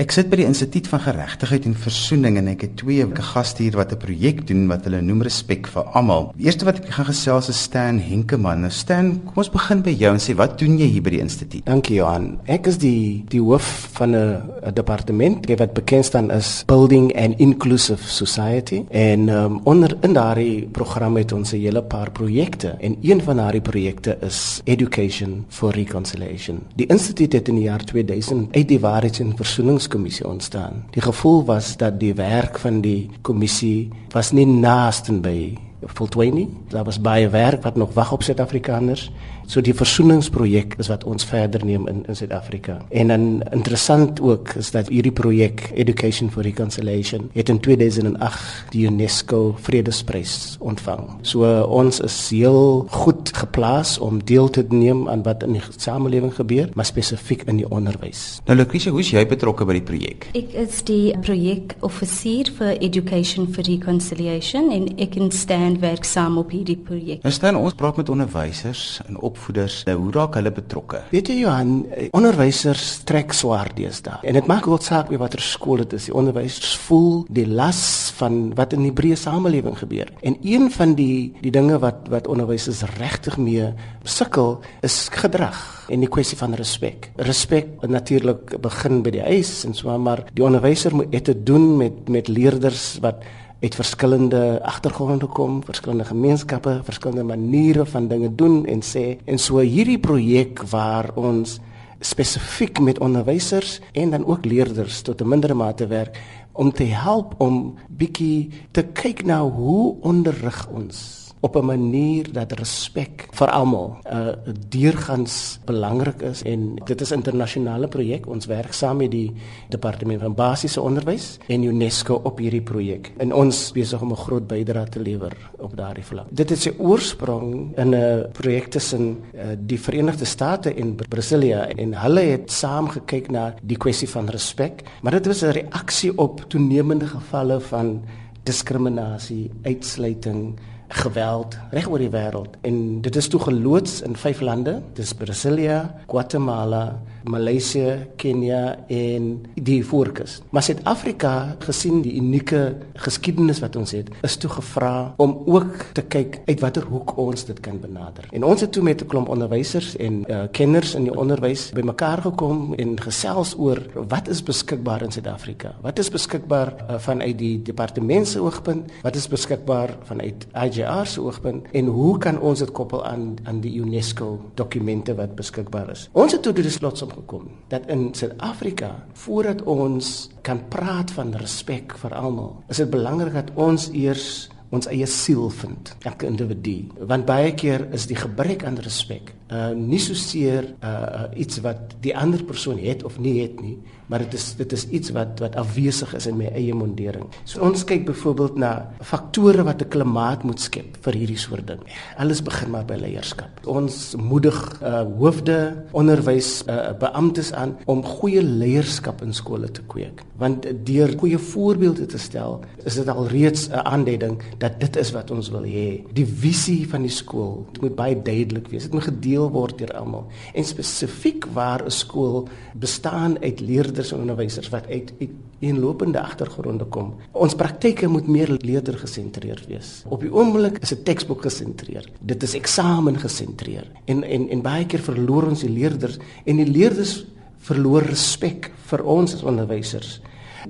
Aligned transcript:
Ek 0.00 0.08
sit 0.08 0.30
by 0.32 0.38
die 0.40 0.46
Instituut 0.48 0.86
van 0.88 1.02
Geregtigheid 1.04 1.66
en 1.68 1.74
Versoening 1.76 2.38
en 2.40 2.46
ek 2.48 2.62
het 2.64 2.78
twee 2.80 3.04
gaste 3.12 3.60
hier 3.60 3.74
wat 3.76 3.90
'n 3.92 4.00
projek 4.00 4.38
doen 4.48 4.62
wat 4.66 4.86
hulle 4.88 5.02
noem 5.02 5.20
Respek 5.20 5.66
vir 5.68 5.84
Almal. 5.92 6.32
Die 6.34 6.46
eerste 6.46 6.64
wat 6.64 6.78
ek 6.78 6.88
gaan 6.88 7.04
gesels 7.04 7.50
is 7.50 7.60
Stan 7.62 7.98
Henkemann. 7.98 8.62
Nou 8.62 8.70
Stan, 8.70 9.20
kom 9.26 9.34
ons 9.36 9.50
begin 9.50 9.82
by 9.82 9.90
jou 9.90 10.12
en 10.14 10.18
sê 10.18 10.34
wat 10.34 10.58
doen 10.58 10.78
jy 10.78 10.86
hier 10.86 11.02
by 11.02 11.10
die 11.10 11.20
instituut? 11.20 11.66
Dankie 11.66 11.96
Johan. 11.96 12.38
Ek 12.46 12.66
is 12.66 12.78
die 12.78 13.24
die 13.28 13.40
hoof 13.40 13.90
van 13.92 14.16
'n 14.16 14.72
departement 14.72 15.46
wat 15.58 15.74
bekend 15.74 16.04
staan 16.04 16.30
as 16.30 16.64
Building 16.66 17.12
an 17.14 17.34
Inclusive 17.38 18.02
Society 18.08 18.84
en 18.88 19.28
um, 19.28 19.60
onder 19.64 19.94
in 20.00 20.14
daardie 20.14 20.68
program 20.72 21.16
het 21.16 21.32
ons 21.32 21.52
'n 21.52 21.60
hele 21.60 21.82
paar 21.82 22.10
projekte 22.10 22.76
en 22.80 22.96
een 23.02 23.20
van 23.20 23.36
daardie 23.36 23.60
projekte 23.60 24.16
is 24.22 24.62
Education 24.64 25.44
for 25.48 25.70
Reconciliation. 25.70 26.62
Die 26.76 26.86
instituut 26.86 27.32
het 27.32 27.48
in 27.48 27.54
die 27.54 27.64
jaar 27.64 27.84
2000 27.84 28.56
uit 28.56 28.68
die 28.68 28.80
waarheids- 28.80 29.20
en 29.20 29.36
versoening 29.36 29.81
versoeningskommissie 29.82 30.26
ontstaan. 30.26 30.84
Die 30.90 31.02
gevoel 31.02 31.44
was 31.44 31.76
dat 31.76 32.00
die 32.00 32.14
werk 32.14 32.58
van 32.58 32.80
die 32.80 33.10
kommissie 33.22 33.90
was 34.12 34.32
nie 34.32 34.46
naaste 34.46 35.12
by 35.12 35.56
voltooi 35.82 36.30
nie. 36.30 36.48
Daar 36.68 36.84
was 36.84 37.00
baie 37.00 37.28
werk 37.28 37.62
wat 37.62 37.76
nog 37.76 37.92
wag 37.94 38.12
op 38.12 38.22
Suid-Afrikaners. 38.22 39.10
So 39.46 39.60
die 39.60 39.74
versoeningsprojek 39.74 40.76
is 40.78 40.88
wat 40.92 41.04
ons 41.04 41.24
verder 41.28 41.64
neem 41.66 41.88
in 41.90 42.02
in 42.08 42.16
Suid-Afrika. 42.16 42.78
En 42.90 43.08
dan 43.08 43.42
interessant 43.50 44.20
ook 44.20 44.54
is 44.58 44.70
dat 44.70 44.88
hierdie 44.88 45.12
projek 45.12 45.70
Education 45.74 46.30
for 46.30 46.42
Reconciliation 46.42 47.30
het 47.32 47.48
in 47.48 47.60
2008 47.60 48.70
die 48.70 48.86
UNESCO 48.86 49.56
Vredesprys 49.60 50.56
ontvang. 50.60 51.08
So 51.22 51.44
uh, 51.44 51.62
ons 51.70 52.00
is 52.00 52.16
heel 52.30 52.86
goed 52.90 53.32
geplaas 53.36 53.98
om 53.98 54.24
deel 54.24 54.50
te 54.50 54.64
neem 54.68 55.08
aan 55.08 55.22
wat 55.22 55.42
in 55.42 55.52
die 55.52 55.62
samelewing 55.76 56.34
gebeur, 56.34 56.68
maar 56.74 56.84
spesifiek 56.88 57.44
in 57.50 57.60
die 57.62 57.68
onderwys. 57.68 58.40
Nou 58.46 58.56
Lucretia, 58.56 58.90
hoe 58.90 59.00
is 59.00 59.12
jy 59.12 59.24
betrokke 59.28 59.66
by 59.68 59.78
die 59.78 59.84
projek? 59.86 60.28
Ek 60.38 60.54
is 60.64 60.82
die 60.88 61.12
projekoffisier 61.22 62.52
vir 62.58 62.74
Education 62.80 63.48
for 63.52 63.66
Reconciliation 63.66 64.70
en 64.74 64.88
ek 64.96 65.16
kan 65.16 65.30
staan 65.34 65.78
werksaam 65.82 66.38
op 66.40 66.52
hierdie 66.54 66.78
projek. 66.78 67.22
Nou 67.24 67.34
staan 67.34 67.58
ons 67.60 67.76
praat 67.78 67.98
met 68.00 68.12
onderwysers 68.12 69.00
en 69.06 69.20
opvoeders. 69.32 69.82
Nou 69.88 69.96
hoe 70.04 70.12
raak 70.14 70.36
hulle 70.38 70.52
betrokke? 70.54 71.02
Weet 71.12 71.32
jy 71.32 71.40
Johan, 71.42 71.74
onderwysers 72.16 73.02
trek 73.08 73.34
swaar 73.36 73.72
deesdae. 73.76 74.20
En 74.28 74.38
dit 74.38 74.48
maak 74.50 74.68
ook 74.68 74.84
saak 74.84 75.10
watter 75.22 75.42
skool 75.42 75.82
dit 75.82 75.96
is. 75.98 76.08
Die 76.10 76.16
onderwysers 76.16 76.76
voel 76.86 77.22
die 77.32 77.46
las 77.48 78.12
van 78.18 78.52
wat 78.58 78.76
in 78.76 78.86
die 78.86 78.94
breë 78.94 79.18
samelewing 79.18 79.76
gebeur. 79.80 80.10
En 80.22 80.38
een 80.42 80.68
van 80.74 80.96
die 80.98 81.32
die 81.42 81.52
dinge 81.54 81.78
wat 81.82 82.08
wat 82.12 82.28
onderwysers 82.30 82.82
regtig 82.98 83.38
mee 83.40 83.72
sukkel 84.08 84.58
is 84.86 85.06
gedrag 85.12 85.60
en 85.92 86.02
die 86.02 86.10
kwessie 86.10 86.38
van 86.38 86.56
respek. 86.58 87.10
Respek 87.20 87.82
natuurlik 87.88 88.56
begin 88.62 89.02
by 89.04 89.12
die 89.14 89.24
huis 89.24 89.62
en 89.68 89.76
so 89.76 89.92
maar 89.98 90.24
die 90.32 90.44
onderwyser 90.44 90.94
moet 90.96 91.12
dit 91.12 91.46
doen 91.46 91.76
met 91.78 92.08
met 92.12 92.28
leerders 92.28 92.98
wat 93.04 93.22
uit 93.62 93.74
verskillende 93.74 94.58
agtergronde 94.62 95.26
kom, 95.26 95.60
verskillende 95.64 96.04
gemeenskappe, 96.04 96.80
verskillende 96.84 97.22
maniere 97.22 97.86
van 97.86 98.08
dinge 98.08 98.34
doen 98.34 98.66
en 98.66 98.82
sê 98.82 99.04
en 99.24 99.38
so 99.38 99.62
hierdie 99.62 100.00
projek 100.02 100.64
waar 100.70 101.12
ons 101.14 101.60
spesifiek 102.02 102.80
met 102.82 102.98
onderwysers 102.98 103.78
en 103.92 104.10
dan 104.10 104.26
ook 104.26 104.44
leerders 104.44 105.02
tot 105.02 105.22
'n 105.22 105.28
mindere 105.28 105.54
mate 105.54 105.86
werk 105.86 106.18
om 106.52 106.72
te 106.72 106.84
help 106.84 107.34
om 107.38 107.74
bietjie 107.88 108.50
te 108.70 108.82
kyk 108.82 109.24
na 109.24 109.40
hoe 109.42 109.96
onderrig 110.00 110.68
ons 110.74 111.21
op 111.42 111.56
'n 111.56 111.64
manier 111.64 112.32
dat 112.32 112.52
respek 112.52 113.28
vir 113.30 113.50
almal 113.50 113.96
'n 114.04 114.16
uh, 114.16 114.54
deurgangs 114.68 115.58
belangrik 115.64 116.22
is. 116.22 116.42
En 116.42 116.74
dit 116.84 117.00
is 117.00 117.10
'n 117.10 117.14
internasionale 117.14 117.88
projek 117.88 118.26
ons 118.26 118.46
werk 118.46 118.72
saam 118.72 118.96
met 118.96 119.10
die 119.10 119.32
departement 119.68 120.20
van 120.20 120.34
basiese 120.34 120.80
onderwys 120.80 121.38
en 121.46 121.62
UNESCO 121.62 122.20
op 122.22 122.38
hierdie 122.38 122.62
projek 122.62 123.12
en 123.16 123.34
ons 123.34 123.72
besig 123.72 124.00
om 124.00 124.10
'n 124.10 124.16
groot 124.16 124.46
bydrae 124.46 124.88
te 124.88 125.00
lewer 125.00 125.36
op 125.58 125.76
daardie 125.76 126.04
vlak. 126.04 126.26
Dit 126.30 126.50
het 126.50 126.58
sy 126.58 126.72
oorsprong 126.78 127.76
in 127.76 127.94
'n 127.94 128.26
projek 128.32 128.66
tussen 128.66 129.18
uh, 129.34 129.40
die 129.58 129.80
Verenigde 129.80 130.24
State 130.24 130.74
en 130.74 130.96
Brasilia. 131.08 131.68
En 131.68 131.94
hulle 131.94 132.20
het 132.20 132.52
saam 132.52 132.88
gekyk 132.88 133.30
na 133.30 133.54
die 133.62 133.76
kwessie 133.76 134.08
van 134.08 134.28
respek 134.28 134.82
maar 135.02 135.12
dit 135.12 135.26
was 135.26 135.42
'n 135.42 135.50
reaksie 135.50 136.18
op 136.18 136.44
toenemende 136.48 137.06
gevalle 137.06 137.60
van 137.60 138.02
diskriminasie 138.42 139.50
uitsluiting 139.62 140.58
geweld 140.92 141.56
reg 141.70 141.88
oor 141.88 141.98
die 141.98 142.10
wêreld. 142.12 142.56
En 142.60 143.00
dit 143.00 143.16
is 143.16 143.28
toe 143.28 143.40
geloods 143.40 144.00
in 144.04 144.16
vyf 144.16 144.40
lande. 144.40 144.80
Dis 144.96 145.14
Brasilia, 145.14 145.94
Guatemala, 146.06 147.00
Maleisië, 147.24 148.06
Kenia 148.16 148.76
en 148.88 149.46
die 149.54 149.80
Voorkus. 149.86 150.40
Maar 150.50 150.62
Suid-Afrika, 150.62 151.56
gesien 151.58 152.02
die 152.02 152.14
unieke 152.18 152.76
geskiedenis 152.94 153.60
wat 153.62 153.76
ons 153.76 153.94
het, 153.96 154.10
is 154.22 154.36
toe 154.36 154.50
gevra 154.50 155.14
om 155.22 155.36
ook 155.46 155.92
te 155.96 156.02
kyk 156.02 156.40
uit 156.46 156.60
watter 156.60 156.86
hoek 156.90 157.16
ons 157.20 157.44
dit 157.48 157.60
kan 157.60 157.80
benader. 157.80 158.26
En 158.32 158.44
ons 158.44 158.60
het 158.60 158.72
toe 158.72 158.82
met 158.82 159.02
'n 159.02 159.06
klomp 159.06 159.28
onderwysers 159.28 159.96
en 159.96 160.24
uh, 160.28 160.42
kenners 160.52 160.94
in 160.94 161.04
die 161.04 161.16
onderwys 161.16 161.70
bymekaar 161.72 162.22
gekom 162.22 162.74
en 162.74 163.00
gesels 163.00 163.54
oor 163.58 163.78
wat 164.08 164.28
is 164.28 164.42
beskikbaar 164.42 165.02
in 165.02 165.12
Suid-Afrika? 165.12 165.74
Wat 165.80 165.98
is 165.98 166.10
beskikbaar 166.10 166.74
uh, 166.76 166.98
vanuit 166.98 167.38
die 167.38 167.62
departement 167.62 168.28
se 168.28 168.40
oogpunt? 168.40 168.90
Wat 169.02 169.16
is 169.16 169.28
beskikbaar 169.28 169.96
vanuit 170.02 170.46
IJR 170.52 171.06
se 171.06 171.20
oogpunt? 171.20 171.66
En 171.72 171.86
hoe 171.86 172.18
kan 172.18 172.40
ons 172.40 172.58
dit 172.58 172.70
koppel 172.70 173.04
aan 173.04 173.36
aan 173.42 173.60
die 173.60 173.80
UNESCO 173.80 174.40
dokumente 174.54 175.14
wat 175.14 175.34
beskikbaar 175.34 175.90
is? 175.90 176.08
Ons 176.12 176.32
het 176.32 176.42
toe 176.42 176.52
die 176.52 176.64
besluit 176.64 176.98
gekom 177.12 177.50
dat 177.72 177.86
in 177.92 178.10
Suid-Afrika 178.14 178.94
voordat 179.24 179.62
ons 179.62 180.30
kan 180.42 180.62
praat 180.68 181.10
van 181.10 181.34
respek 181.34 181.96
vir 182.02 182.14
almal, 182.14 182.56
is 182.68 182.82
dit 182.82 182.90
belangrik 182.90 183.36
dat 183.38 183.54
ons 183.54 183.90
eers 183.92 184.48
ons 184.72 184.88
eie 184.88 185.06
siel 185.06 185.50
vind, 185.52 185.90
elke 186.08 186.24
individu. 186.26 186.78
Want 187.04 187.26
baie 187.28 187.52
keer 187.52 187.84
is 187.92 188.06
die 188.08 188.16
gebrek 188.16 188.64
aan 188.64 188.80
respek 188.80 189.34
uh 189.52 189.72
nie 189.76 190.00
so 190.00 190.14
seer 190.14 190.64
uh 190.82 191.28
iets 191.36 191.60
wat 191.60 191.96
die 192.00 192.14
ander 192.16 192.42
persoon 192.44 192.78
het 192.80 193.04
of 193.04 193.18
nie 193.20 193.42
het 193.42 193.60
nie, 193.60 193.76
maar 194.08 194.24
dit 194.24 194.34
is 194.34 194.54
dit 194.56 194.72
is 194.72 194.86
iets 194.88 195.12
wat 195.16 195.40
wat 195.44 195.56
afwesig 195.60 196.14
is 196.14 196.26
in 196.26 196.36
my 196.36 196.48
eie 196.56 196.74
mondering. 196.74 197.28
So 197.44 197.60
ons 197.64 197.84
kyk 197.84 198.06
byvoorbeeld 198.08 198.56
na 198.60 198.72
faktore 199.00 199.64
wat 199.64 199.82
'n 199.82 199.88
klimaat 199.88 200.44
moet 200.44 200.60
skep 200.60 200.96
vir 201.04 201.14
hierdie 201.20 201.38
soort 201.38 201.66
ding. 201.66 201.80
Alles 202.16 202.42
begin 202.42 202.70
maar 202.70 202.84
by 202.84 202.96
leierskap. 203.00 203.66
Ons 203.66 204.14
moedig 204.16 204.58
uh 204.82 205.04
hoofde, 205.18 205.84
onderwys 205.92 206.64
uh 206.68 206.92
beamptes 206.98 207.52
aan 207.52 207.76
om 207.86 208.04
goeie 208.04 208.42
leierskap 208.42 209.22
in 209.22 209.32
skole 209.32 209.70
te 209.70 209.82
kweek. 209.82 210.22
Want 210.36 210.66
deur 210.84 211.12
goeie 211.18 211.38
voorbeelde 211.38 212.06
te 212.06 212.18
stel, 212.18 212.60
is 212.84 212.94
dit 212.94 213.08
al 213.08 213.26
reeds 213.28 213.68
'n 213.68 213.84
aanduiding 213.84 214.42
dat 214.58 214.80
dit 214.80 214.96
is 214.96 215.12
wat 215.12 215.30
ons 215.30 215.50
wil 215.50 215.64
hê. 215.64 216.02
Die 216.12 216.26
visie 216.26 216.88
van 216.88 217.02
die 217.02 217.10
skool 217.10 217.66
moet 217.80 217.94
baie 217.94 218.22
duidelik 218.22 218.68
wees. 218.68 218.82
Dit 218.82 218.92
moet 218.92 219.08
gedeel 219.08 219.41
gedeel 219.42 219.50
word 219.50 219.78
deur 219.78 219.92
almal. 219.96 220.26
En 220.54 220.64
spesifiek 220.64 221.46
waar 221.52 221.84
'n 221.84 221.90
skool 221.90 222.48
bestaan 222.74 223.36
uit 223.42 223.60
leerders 223.60 224.12
en 224.12 224.20
onderwysers 224.20 224.70
wat 224.70 224.86
uit 224.86 225.12
eenlopende 225.60 226.20
agtergronde 226.20 226.84
kom. 226.84 227.14
Ons 227.32 227.54
praktyke 227.54 228.08
moet 228.08 228.26
meer 228.26 228.48
leerder 228.48 228.98
gesentreerd 228.98 229.66
wees. 229.66 230.04
Op 230.08 230.20
die 230.20 230.32
oomblik 230.32 230.78
is 230.82 230.88
dit 230.88 231.04
teksboek 231.04 231.42
gesentreerd. 231.42 232.10
Dit 232.20 232.42
is 232.42 232.54
eksamen 232.54 233.18
gesentreerd. 233.18 233.90
En 234.06 234.22
en 234.22 234.48
en 234.48 234.62
baie 234.62 234.86
keer 234.86 235.00
verloor 235.00 235.48
ons 235.48 235.60
die 235.60 235.70
leerders 235.70 236.18
en 236.44 236.56
die 236.56 236.70
leerders 236.70 237.24
verloor 237.58 238.02
respek 238.02 238.72
vir 238.86 239.04
ons 239.04 239.34
as 239.34 239.42
onderwysers. 239.42 240.20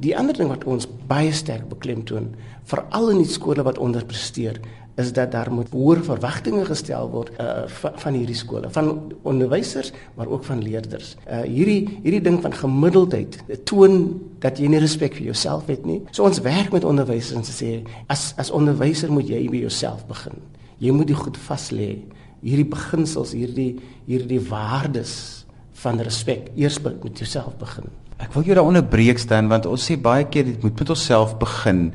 Die 0.00 0.16
ander 0.16 0.34
ding 0.34 0.48
wat 0.48 0.64
ons 0.64 0.88
baie 1.06 1.32
sterk 1.32 1.68
beklemtoon, 1.68 2.34
veral 2.64 3.10
in 3.10 3.18
die 3.18 3.32
skole 3.32 3.62
wat 3.62 3.78
onderpresteer, 3.78 4.60
is 5.00 5.12
dat 5.12 5.32
daar 5.32 5.52
moet 5.52 5.70
hoër 5.72 6.02
verwagtinge 6.04 6.64
gestel 6.68 7.08
word 7.10 7.30
uh, 7.40 7.64
van, 7.80 7.92
van 7.96 8.16
hierdie 8.16 8.36
skole, 8.36 8.70
van 8.70 8.90
onderwysers, 9.22 9.92
maar 10.14 10.28
ook 10.28 10.44
van 10.44 10.62
leerders. 10.62 11.14
Uh, 11.24 11.40
hierdie 11.48 11.98
hierdie 12.02 12.20
ding 12.20 12.40
van 12.44 12.52
gemiddeldheid 12.52 13.38
toon 13.68 14.20
dat 14.44 14.60
jy 14.60 14.68
nie 14.68 14.82
respek 14.82 15.16
vir 15.16 15.30
jouself 15.30 15.70
het 15.72 15.86
nie. 15.88 16.02
So 16.12 16.26
ons 16.28 16.42
werk 16.44 16.74
met 16.74 16.84
onderwysers 16.84 17.38
en 17.40 17.46
sê 17.48 17.72
as 18.12 18.32
as 18.40 18.52
onderwyser 18.52 19.12
moet 19.12 19.30
jy 19.32 19.46
by 19.52 19.64
jouself 19.64 20.04
begin. 20.10 20.36
Jy 20.82 20.92
moet 20.92 21.08
dit 21.08 21.16
goed 21.16 21.38
vas 21.48 21.70
lê. 21.72 21.92
Hierdie 22.42 22.68
beginsels, 22.68 23.32
hierdie 23.38 23.76
hierdie 24.08 24.42
waardes 24.48 25.46
van 25.82 26.00
respek 26.02 26.50
eers 26.58 26.80
met 26.82 27.18
jouself 27.18 27.56
begin. 27.58 27.88
Ek 28.22 28.34
wil 28.36 28.44
jou 28.46 28.54
daaronder 28.54 28.84
breek 28.86 29.18
staan 29.18 29.48
want 29.50 29.66
ons 29.66 29.82
sê 29.88 29.96
baie 29.98 30.26
keer 30.30 30.46
dit 30.46 30.62
moet 30.62 30.78
met 30.78 30.92
onsself 30.94 31.34
begin. 31.40 31.88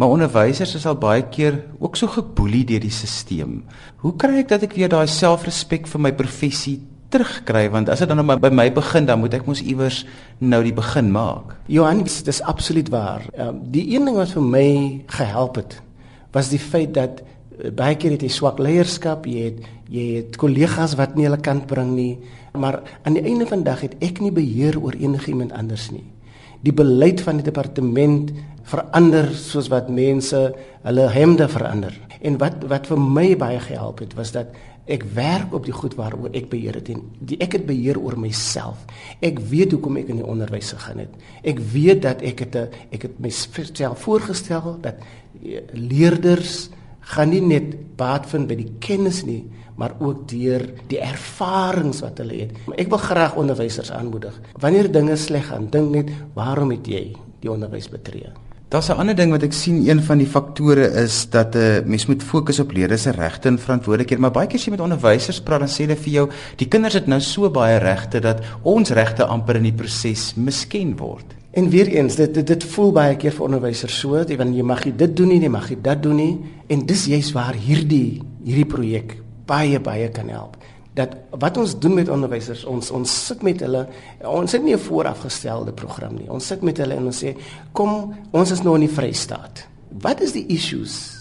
Maar 0.00 0.08
onderwysers 0.08 0.74
is 0.78 0.86
al 0.88 0.96
baie 0.96 1.26
keer 1.28 1.58
ook 1.78 1.98
so 1.98 2.08
geboelie 2.08 2.62
deur 2.64 2.80
die 2.80 2.92
stelsel. 2.92 3.58
Hoe 4.00 4.14
kry 4.16 4.38
ek 4.40 4.48
dat 4.48 4.62
ek 4.64 4.72
weer 4.78 4.88
daai 4.88 5.04
selfrespek 5.04 5.90
vir 5.90 6.00
my 6.00 6.12
professie 6.16 6.78
terugkry 7.12 7.66
want 7.74 7.90
as 7.92 8.00
dit 8.00 8.08
dan 8.08 8.22
nou 8.22 8.38
by 8.40 8.48
my 8.54 8.68
begin 8.72 9.04
dan 9.04 9.20
moet 9.20 9.34
ek 9.36 9.44
mos 9.44 9.60
iewers 9.60 10.04
nou 10.40 10.62
die 10.64 10.72
begin 10.72 11.10
maak. 11.12 11.52
Johan, 11.68 12.00
dit 12.06 12.30
is 12.32 12.40
absoluut 12.48 12.88
waar. 12.88 13.26
Um, 13.36 13.58
die 13.74 13.90
een 13.92 14.08
ding 14.08 14.16
wat 14.16 14.32
vir 14.32 14.46
my 14.46 14.68
gehelp 15.18 15.60
het 15.60 15.76
was 16.32 16.48
die 16.48 16.62
feit 16.62 16.94
dat 16.96 17.20
uh, 17.20 17.68
baie 17.68 17.98
keer 18.00 18.14
het 18.14 18.24
jy 18.24 18.30
swak 18.32 18.62
leierskap, 18.62 19.28
jy 19.28 19.50
het 19.50 19.60
jy 19.90 20.06
het 20.20 20.38
kollegas 20.40 20.94
wat 20.96 21.18
nie 21.18 21.26
hulle 21.26 21.40
kant 21.42 21.66
bring 21.68 21.92
nie, 21.96 22.14
maar 22.54 22.78
aan 23.02 23.18
die 23.18 23.26
einde 23.26 23.48
van 23.50 23.64
die 23.64 23.68
dag 23.68 23.82
het 23.84 23.98
ek 24.00 24.22
nie 24.22 24.30
beheer 24.32 24.78
oor 24.80 24.94
enigiemand 24.94 25.52
anders 25.52 25.90
nie. 25.90 26.06
Die 26.62 26.74
beleid 26.76 27.22
van 27.24 27.40
die 27.40 27.46
departement 27.46 28.30
verander 28.70 29.30
soos 29.34 29.68
wat 29.72 29.90
mense 29.92 30.38
hulle 30.84 31.06
hemde 31.10 31.48
verander. 31.50 31.94
En 32.20 32.38
wat 32.40 32.64
wat 32.70 32.88
vir 32.90 33.00
my 33.00 33.28
baie 33.40 33.60
gehelp 33.60 34.02
het 34.04 34.14
was 34.18 34.32
dat 34.36 34.54
ek 34.90 35.04
werk 35.14 35.52
op 35.54 35.66
die 35.68 35.74
goed 35.74 35.94
waaroor 35.98 36.32
ek 36.34 36.48
beheer 36.50 36.80
het 36.80 36.88
en 36.92 37.04
die, 37.20 37.38
ek 37.42 37.58
het 37.58 37.66
beheer 37.68 37.98
oor 38.00 38.16
myself. 38.18 38.82
Ek 39.22 39.38
weet 39.50 39.76
hoekom 39.76 40.00
ek 40.00 40.10
in 40.10 40.20
die 40.22 40.26
onderwys 40.26 40.72
gegaan 40.74 41.04
het. 41.04 41.14
Ek 41.46 41.60
weet 41.72 42.02
dat 42.06 42.22
ek 42.26 42.44
het 42.46 42.56
'n 42.56 42.68
ek 42.90 43.02
het 43.02 43.20
myself 43.20 44.02
voorgestel 44.02 44.78
dat 44.80 44.96
eh, 45.44 45.62
leerders 45.72 46.70
gaan 47.00 47.30
nie 47.30 47.40
net 47.40 47.96
baat 47.96 48.26
vind 48.26 48.48
by 48.48 48.54
die 48.54 48.72
kennis 48.78 49.24
nie, 49.24 49.44
maar 49.76 49.94
ook 49.98 50.28
deur 50.28 50.66
die 50.88 51.00
ervarings 51.00 52.00
wat 52.00 52.18
hulle 52.18 52.40
het. 52.44 52.52
Ek 52.76 52.88
wil 52.88 52.98
graag 52.98 53.36
onderwysers 53.36 53.90
aanmoedig. 53.90 54.40
Wanneer 54.60 54.92
dinge 54.92 55.16
sleg 55.16 55.46
gaan, 55.46 55.70
dink 55.70 55.90
net, 55.90 56.10
waarom 56.34 56.70
het 56.70 56.86
jy 56.86 57.16
die 57.40 57.50
onderwys 57.50 57.88
betree? 57.88 58.30
Daar's 58.70 58.88
'n 58.88 58.92
ander 59.02 59.14
ding 59.14 59.30
wat 59.30 59.42
ek 59.42 59.52
sien, 59.52 59.88
een 59.88 60.02
van 60.02 60.18
die 60.18 60.26
faktore 60.26 60.86
is 61.02 61.26
dat 61.30 61.54
'n 61.54 61.58
uh, 61.58 61.76
eh, 61.76 61.84
mens 61.84 62.06
moet 62.06 62.22
fokus 62.22 62.58
op 62.58 62.72
leerders 62.72 63.02
se 63.02 63.10
regte 63.10 63.48
en 63.48 63.58
verantwoordelikhede, 63.58 64.20
maar 64.20 64.30
baie 64.30 64.46
keer 64.46 64.58
as 64.58 64.64
jy 64.64 64.70
met 64.70 64.80
onderwysers 64.80 65.40
praat, 65.40 65.58
dan 65.58 65.68
sê 65.68 65.76
hulle 65.76 65.96
vir 65.96 66.12
jou, 66.12 66.30
die 66.56 66.68
kinders 66.68 66.94
het 66.94 67.06
nou 67.06 67.20
so 67.20 67.50
baie 67.50 67.78
regte 67.78 68.20
dat 68.20 68.40
ons 68.62 68.90
regte 68.90 69.24
amper 69.24 69.56
in 69.56 69.62
die 69.62 69.72
proses 69.72 70.34
misken 70.36 70.96
word. 70.96 71.24
En 71.50 71.68
weer 71.68 71.86
eens, 71.86 72.14
dit 72.14 72.34
dit, 72.34 72.46
dit 72.46 72.64
voel 72.64 72.92
baie 72.92 73.16
keer 73.16 73.32
vir 73.32 73.44
onderwysers 73.44 73.98
so, 73.98 74.16
dat 74.16 74.28
jy 74.28 74.62
mag 74.62 74.84
jy 74.84 74.96
dit 74.96 75.16
doen 75.16 75.28
nie, 75.28 75.40
jy 75.40 75.48
mag 75.48 75.68
jy 75.68 75.76
dit 75.82 76.02
doen 76.02 76.16
nie, 76.16 76.38
en 76.66 76.86
dis 76.86 77.04
juist 77.04 77.32
waar 77.32 77.54
hierdie 77.54 78.22
hierdie 78.44 78.66
projek 78.66 79.16
baie 79.46 79.80
baie 79.80 80.08
kan 80.08 80.28
help. 80.28 80.56
Dat 80.94 81.14
wat 81.30 81.56
ons 81.56 81.78
doen 81.78 81.94
met 81.94 82.08
onderwysers, 82.08 82.64
ons 82.64 82.90
ons 82.90 83.26
sit 83.26 83.42
met 83.46 83.60
hulle, 83.60 83.86
ons 84.26 84.52
het 84.52 84.62
nie 84.62 84.74
'n 84.74 84.78
voorafgestelde 84.78 85.72
program 85.72 86.14
nie. 86.14 86.30
Ons 86.30 86.46
sit 86.46 86.62
met 86.62 86.76
hulle 86.76 86.94
en 86.94 87.06
ons 87.06 87.24
sê, 87.24 87.36
"Kom, 87.72 88.14
ons 88.30 88.50
is 88.50 88.62
nou 88.62 88.74
in 88.74 88.86
die 88.86 88.94
Vrystaat. 88.94 89.66
Wat 89.90 90.20
is 90.20 90.32
die 90.32 90.46
issues 90.46 91.20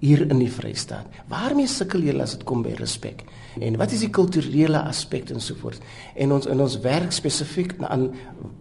hier 0.00 0.22
in 0.24 0.40
die 0.40 0.50
Vrystaat. 0.50 1.08
Waarmee 1.30 1.68
sukkel 1.68 2.04
julle 2.08 2.24
as 2.24 2.32
dit 2.36 2.44
kom 2.48 2.64
by 2.64 2.72
respek? 2.78 3.22
En 3.60 3.76
wat 3.80 3.92
is 3.92 4.04
die 4.06 4.12
kulturele 4.14 4.80
aspek 4.88 5.28
en 5.34 5.42
so 5.44 5.58
voort? 5.60 5.82
En 6.16 6.32
ons 6.36 6.48
in 6.48 6.62
ons 6.64 6.78
werk 6.84 7.12
spesifiek 7.12 7.74
aan 7.84 8.08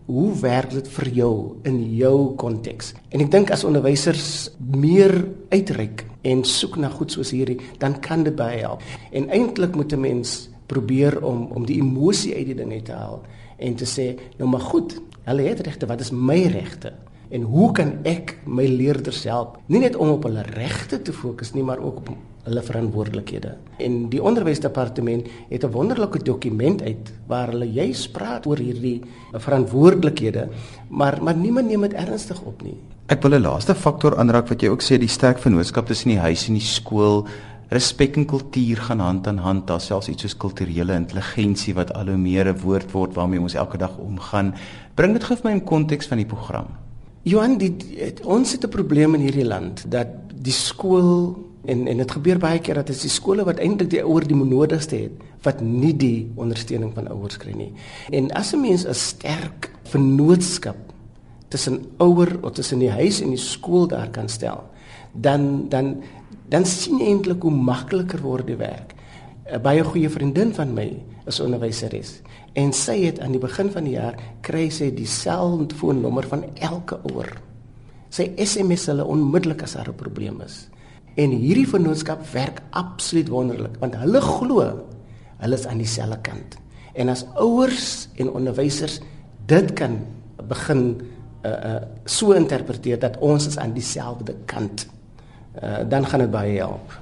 hoe 0.10 0.30
werk 0.42 0.74
dit 0.76 0.92
vir 0.98 1.12
jou 1.22 1.34
in 1.70 1.80
jou 1.96 2.16
konteks? 2.42 2.94
En 3.16 3.24
ek 3.24 3.32
dink 3.32 3.54
as 3.56 3.64
onderwysers 3.68 4.50
meer 4.60 5.16
uitreik 5.54 6.09
en 6.22 6.44
soek 6.44 6.76
na 6.76 6.90
goed 6.90 7.12
soos 7.12 7.32
hierdie, 7.32 7.60
dan 7.78 8.00
kan 8.00 8.24
dit 8.24 8.36
baie 8.36 8.60
help. 8.60 8.82
En 9.12 9.30
eintlik 9.30 9.76
moet 9.76 9.94
'n 9.94 10.00
mens 10.00 10.50
probeer 10.66 11.24
om 11.26 11.48
om 11.52 11.66
die 11.66 11.82
emosie 11.82 12.36
uit 12.36 12.46
die 12.46 12.56
ding 12.56 12.72
uit 12.72 12.86
te 12.86 12.92
haal 12.92 13.22
en 13.58 13.76
te 13.76 13.86
sê, 13.86 14.20
nou 14.38 14.50
maar 14.50 14.64
goed, 14.64 15.02
hulle 15.24 15.42
het 15.42 15.60
regte, 15.60 15.86
wat 15.86 16.00
is 16.00 16.12
my 16.12 16.42
regte? 16.42 16.94
En 17.30 17.42
hoe 17.42 17.72
kan 17.72 17.92
ek 18.04 18.40
my 18.46 18.66
leerders 18.66 19.24
help? 19.24 19.60
Nie 19.70 19.80
net 19.80 19.96
om 19.96 20.10
op 20.10 20.24
hulle 20.26 20.42
regte 20.42 21.02
te 21.02 21.14
fokus 21.14 21.54
nie, 21.54 21.64
maar 21.64 21.78
ook 21.78 21.98
op 21.98 22.10
hulle 22.48 22.62
verantwoordelikhede. 22.66 23.52
En 23.78 24.00
die 24.10 24.22
onderwysdepartement 24.24 25.28
het 25.50 25.64
'n 25.64 25.72
wonderlike 25.72 26.24
dokument 26.24 26.82
uit 26.82 27.14
waar 27.28 27.52
hulle 27.52 27.72
juis 27.72 28.10
praat 28.10 28.46
oor 28.46 28.58
hierdie 28.58 29.02
verantwoordelikhede, 29.34 30.50
maar 30.88 31.24
maar 31.24 31.36
niemand 31.36 31.68
neem 31.68 31.82
dit 31.82 31.94
ernstig 31.94 32.42
op 32.42 32.62
nie. 32.64 32.78
Ek 33.10 33.24
wil 33.26 33.34
'n 33.34 33.42
laaste 33.42 33.74
faktor 33.74 34.20
aanraak 34.22 34.52
wat 34.52 34.62
jy 34.62 34.70
ook 34.70 34.84
sê 34.86 35.00
die 35.02 35.10
sterk 35.10 35.40
vennootskap 35.42 35.88
tussen 35.88 36.12
die 36.12 36.20
huis 36.22 36.48
en 36.48 36.54
die 36.54 36.62
skool. 36.62 37.26
Respek 37.70 38.18
en 38.18 38.26
kultuur 38.26 38.78
gaan 38.78 39.00
hand 39.00 39.28
aan 39.28 39.38
hand. 39.38 39.68
Daar 39.68 39.82
selfs 39.82 40.10
iets 40.10 40.22
soos 40.22 40.38
kulturele 40.38 40.94
intelligensie 40.94 41.74
wat 41.74 41.94
al 41.94 42.06
hoe 42.06 42.18
meer 42.18 42.46
'n 42.48 42.60
woord 42.62 42.92
word 42.92 43.16
waarmee 43.16 43.42
ons 43.42 43.54
elke 43.56 43.78
dag 43.78 43.98
omgaan. 43.98 44.54
Bring 44.94 45.14
dit 45.14 45.24
gou 45.24 45.36
vir 45.38 45.50
my 45.50 45.52
in 45.58 45.64
konteks 45.64 46.08
van 46.08 46.18
die 46.18 46.26
program. 46.26 46.68
Johan, 47.24 47.58
die, 47.58 47.76
het, 47.98 48.22
ons 48.26 48.52
het 48.52 48.64
'n 48.64 48.70
probleem 48.70 49.16
in 49.16 49.22
hierdie 49.22 49.48
land 49.48 49.86
dat 49.92 50.08
die 50.36 50.54
skool 50.54 51.36
en 51.66 51.88
en 51.88 51.98
dit 51.98 52.12
gebeur 52.12 52.38
baie 52.38 52.60
keer 52.60 52.76
dat 52.76 52.88
dit 52.88 53.02
die 53.02 53.10
skole 53.10 53.44
wat 53.44 53.58
eintlik 53.58 53.90
die 53.90 54.04
ouer 54.04 54.28
die 54.28 54.36
monodigste 54.36 54.96
het 54.96 55.12
wat 55.42 55.62
nie 55.62 55.98
die 55.98 56.32
ondersteuning 56.36 56.94
van 56.94 57.08
ouers 57.08 57.38
kry 57.38 57.54
nie. 57.54 57.74
En 58.12 58.32
as 58.32 58.54
'n 58.54 58.62
mens 58.62 58.86
'n 58.86 58.94
sterk 58.94 59.72
vennootskap 59.84 60.78
tussen 61.50 61.82
ouer 61.98 62.38
of 62.42 62.52
tussen 62.58 62.80
die 62.80 62.92
huis 62.92 63.22
en 63.22 63.34
die 63.34 63.42
skool 63.42 63.88
daar 63.88 64.10
kan 64.14 64.30
stel, 64.30 64.64
dan 65.14 65.70
dan 65.70 65.98
dan 66.50 66.66
sien 66.66 66.98
jy 66.98 67.12
eintlik 67.12 67.44
hoe 67.46 67.54
makliker 67.54 68.22
word 68.22 68.48
die 68.48 68.58
werk. 68.58 68.96
'n 69.50 69.62
Baie 69.62 69.84
goeie 69.84 70.10
vriendin 70.10 70.54
van 70.54 70.74
my 70.74 70.90
is 71.26 71.40
onderwyseres 71.40 72.22
en 72.54 72.74
sy 72.74 73.06
het 73.06 73.20
aan 73.20 73.32
die 73.32 73.42
begin 73.42 73.70
van 73.72 73.86
die 73.86 73.96
jaar 73.98 74.18
kry 74.46 74.70
sy 74.74 74.90
dieselfde 74.94 75.76
foonnommer 75.76 76.26
van 76.30 76.44
elke 76.60 77.00
ouer. 77.12 77.30
Sy 78.10 78.32
SMS 78.38 78.88
hulle 78.90 79.06
onmiddellik 79.06 79.64
as 79.64 79.74
daar 79.78 79.90
'n 79.90 79.96
probleem 79.96 80.42
is. 80.42 80.70
En 81.16 81.30
hierdie 81.30 81.68
vennootskap 81.68 82.26
werk 82.34 82.62
absoluut 82.72 83.30
wonderlik 83.30 83.78
want 83.80 83.96
hulle 83.96 84.22
glo 84.22 84.86
hulle 85.40 85.56
is 85.56 85.66
aan 85.68 85.78
dieselfde 85.78 86.20
kant. 86.22 86.58
En 86.94 87.10
as 87.10 87.26
ouers 87.36 88.10
en 88.16 88.32
onderwysers 88.32 89.00
dit 89.46 89.74
kan 89.74 90.00
begin 90.48 91.02
uh 91.44 91.50
uh 91.50 91.82
so 92.06 92.32
interpreteer 92.32 93.00
dat 93.00 93.18
ons 93.20 93.48
is 93.48 93.58
aan 93.58 93.74
dieselfde 93.74 94.36
kant, 94.46 94.88
uh 95.64 95.84
dan 95.90 96.06
gaan 96.06 96.20
dit 96.20 96.32
baie 96.32 96.58
help. 96.58 96.98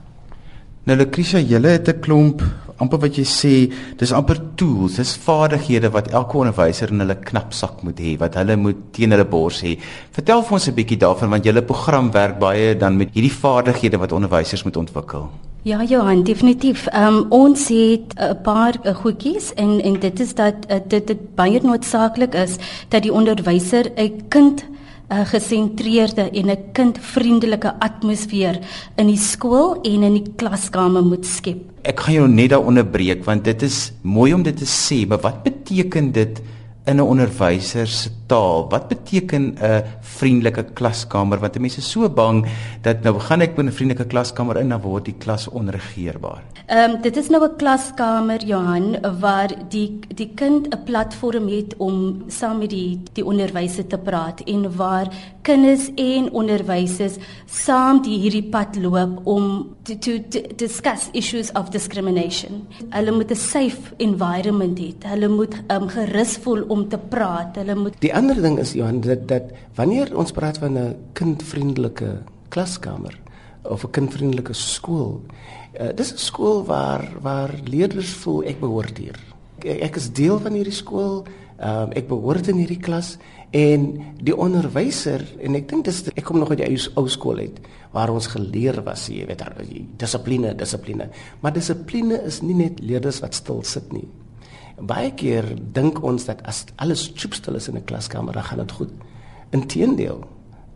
Nou 0.84 0.98
Lucretia, 0.98 1.40
julle 1.40 1.68
het 1.68 1.90
'n 1.90 2.00
klomp 2.00 2.42
amper 2.78 3.00
wat 3.00 3.18
jy 3.18 3.26
sê, 3.26 3.54
dis 3.98 4.14
amper 4.14 4.38
tools, 4.56 4.96
dis 4.96 5.16
vaardighede 5.18 5.90
wat 5.94 6.12
elke 6.14 6.38
onderwyser 6.38 6.92
in 6.94 7.00
hulle 7.00 7.16
knapsak 7.16 7.82
moet 7.84 8.00
hê, 8.00 8.18
wat 8.22 8.38
hulle 8.38 8.56
moet 8.56 8.78
teen 8.94 9.12
hulle 9.12 9.26
bors 9.26 9.64
hê. 9.66 9.78
Vertel 10.12 10.44
vir 10.44 10.54
ons 10.54 10.68
'n 10.68 10.76
bietjie 10.76 10.98
daarvan 10.98 11.30
want 11.30 11.46
julle 11.46 11.62
program 11.62 12.12
werk 12.12 12.40
baie 12.40 12.76
dan 12.78 12.98
met 12.98 13.10
hierdie 13.14 13.34
vaardighede 13.34 13.98
wat 13.98 14.12
onderwysers 14.12 14.64
moet 14.64 14.78
ontwikkel. 14.78 15.30
Ja 15.68 15.84
Johan, 15.84 16.22
definitief. 16.24 16.86
Um, 16.96 17.26
ons 17.30 17.68
het 17.68 18.14
'n 18.16 18.38
paar 18.42 18.76
uh, 18.84 18.96
goedjies 18.96 19.54
en 19.54 19.82
en 19.84 20.00
dit 20.00 20.20
is 20.20 20.34
dat 20.34 20.56
uh, 20.72 20.78
dit 20.88 21.08
dit 21.08 21.36
baie 21.36 21.60
noodsaaklik 21.62 22.36
is 22.36 22.56
dat 22.88 23.04
die 23.04 23.12
onderwyser 23.12 23.92
'n 23.96 24.28
kind 24.30 24.64
'n 25.10 25.26
gesentreerde 25.26 26.30
en 26.30 26.50
'n 26.50 26.72
kindvriendelike 26.72 27.80
atmosfeer 27.80 28.60
in 28.96 29.08
die 29.08 29.18
skool 29.18 29.82
en 29.82 30.04
in 30.04 30.14
die 30.14 30.32
klaskamer 30.36 31.04
moet 31.04 31.26
skep. 31.26 31.60
Ek 31.82 32.00
gaan 32.00 32.14
jou 32.14 32.28
net 32.28 32.50
daar 32.50 32.66
onderbreek 32.66 33.26
want 33.26 33.44
dit 33.44 33.62
is 33.62 33.92
mooi 34.02 34.34
om 34.34 34.44
dit 34.44 34.58
te 34.58 34.66
sê, 34.66 35.08
maar 35.08 35.20
wat 35.20 35.44
beteken 35.44 36.12
dit 36.12 36.42
in 36.86 36.96
'n 36.96 37.02
onderwyser 37.02 37.88
se 37.88 38.10
taal. 38.28 38.68
Wat 38.70 38.88
beteken 38.88 39.58
'n 39.60 39.84
vriendelike 40.02 40.64
klaskamer? 40.74 41.40
Want 41.40 41.60
mense 41.60 41.78
is 41.78 41.92
so 41.92 42.10
bang 42.10 42.46
dat 42.82 43.04
nou 43.04 43.20
gaan 43.20 43.42
ek 43.42 43.56
binne 43.56 43.72
'n 43.72 43.74
vriendelike 43.74 44.08
klaskamer 44.08 44.58
in 44.58 44.70
dan 44.70 44.82
word 44.82 45.06
die 45.06 45.16
klas 45.18 45.48
onregeerbaar. 45.48 46.44
Ehm 46.68 46.92
um, 46.92 47.02
dit 47.02 47.18
is 47.18 47.30
nou 47.30 47.44
'n 47.44 47.56
klaskamer 47.58 48.46
Johan 48.46 48.98
waar 49.20 49.52
die 49.70 50.00
die 50.16 50.32
kind 50.36 50.68
'n 50.68 50.84
platform 50.84 51.48
het 51.48 51.76
om 51.78 52.24
saam 52.28 52.58
met 52.60 52.70
die 52.70 53.00
die 53.14 53.26
onderwyser 53.26 53.88
te 53.88 53.98
praat 53.98 54.42
en 54.46 54.76
waar 54.76 55.08
kinders 55.42 55.90
en 55.96 56.32
onderwysers 56.32 57.16
saam 57.46 58.02
die 58.02 58.18
hierdie 58.20 58.50
pad 58.52 58.76
loop 58.76 59.22
om 59.24 59.76
to, 59.84 59.96
to, 59.96 60.20
to 60.30 60.42
discuss 60.56 61.10
issues 61.14 61.52
of 61.52 61.70
discrimination. 61.70 62.68
Hulle 62.90 63.12
moet 63.12 63.32
'n 63.32 63.36
safe 63.36 63.94
environment 63.98 64.80
hê. 64.80 64.94
Hulle 65.08 65.28
moet 65.28 65.54
ehm 65.68 65.82
um, 65.82 65.88
gerus 65.88 66.38
voel 66.44 66.62
om 66.68 66.90
te 66.90 66.98
praat. 66.98 67.56
Hulle 67.56 67.76
moet 67.76 67.96
Die 68.00 68.14
ander 68.18 68.40
ding 68.42 68.58
is 68.60 68.74
Johan 68.74 69.02
dat 69.06 69.28
dat 69.30 69.54
wanneer 69.78 70.12
ons 70.18 70.34
praat 70.34 70.58
van 70.58 70.78
'n 70.78 70.96
kindvriendelike 71.14 72.24
klaskamer 72.50 73.16
of 73.64 73.84
'n 73.84 73.92
kindvriendelike 73.92 74.54
skool, 74.54 75.22
uh, 75.80 75.94
dis 75.96 76.14
'n 76.14 76.18
skool 76.18 76.66
waar 76.66 77.06
waar 77.22 77.52
leerders 77.64 78.14
voel 78.14 78.44
ek 78.44 78.60
behoort 78.60 78.98
hier. 78.98 79.20
Ek, 79.60 79.82
ek 79.82 79.96
is 79.96 80.12
deel 80.12 80.40
van 80.40 80.54
hierdie 80.54 80.74
skool. 80.74 81.26
Um, 81.58 81.92
ek 81.92 82.08
behoort 82.08 82.48
in 82.48 82.58
hierdie 82.58 82.78
klas 82.78 83.18
en 83.50 84.04
die 84.22 84.36
onderwyser 84.36 85.24
en 85.40 85.56
ek 85.56 85.70
dink 85.70 85.86
dis 85.86 86.04
ek 86.14 86.24
kom 86.24 86.38
nog 86.38 86.52
uit 86.52 86.60
die 86.60 86.80
ou 86.96 87.08
skool 87.08 87.40
uit 87.40 87.60
waar 87.92 88.12
ons 88.14 88.28
geleer 88.28 88.84
was 88.84 89.08
jy 89.10 89.26
weet 89.26 89.42
dissipline 89.98 90.54
dissipline 90.54 91.10
maar 91.42 91.54
dissipline 91.54 92.22
is 92.28 92.42
nie 92.42 92.54
net 92.54 92.80
leerders 92.80 93.22
wat 93.24 93.34
stil 93.34 93.64
sit 93.64 93.94
nie 93.94 94.06
Baie 94.78 95.12
keer 95.18 95.46
dink 95.74 96.04
ons 96.06 96.26
dat 96.26 96.44
as 96.46 96.66
alles 96.76 97.12
choopstil 97.16 97.56
is 97.56 97.68
in 97.68 97.78
'n 97.78 97.86
klaskamer, 97.86 98.34
dan 98.34 98.44
gaan 98.44 98.60
dit 98.60 98.72
goed. 98.72 98.92
Inteendeel, 99.50 100.24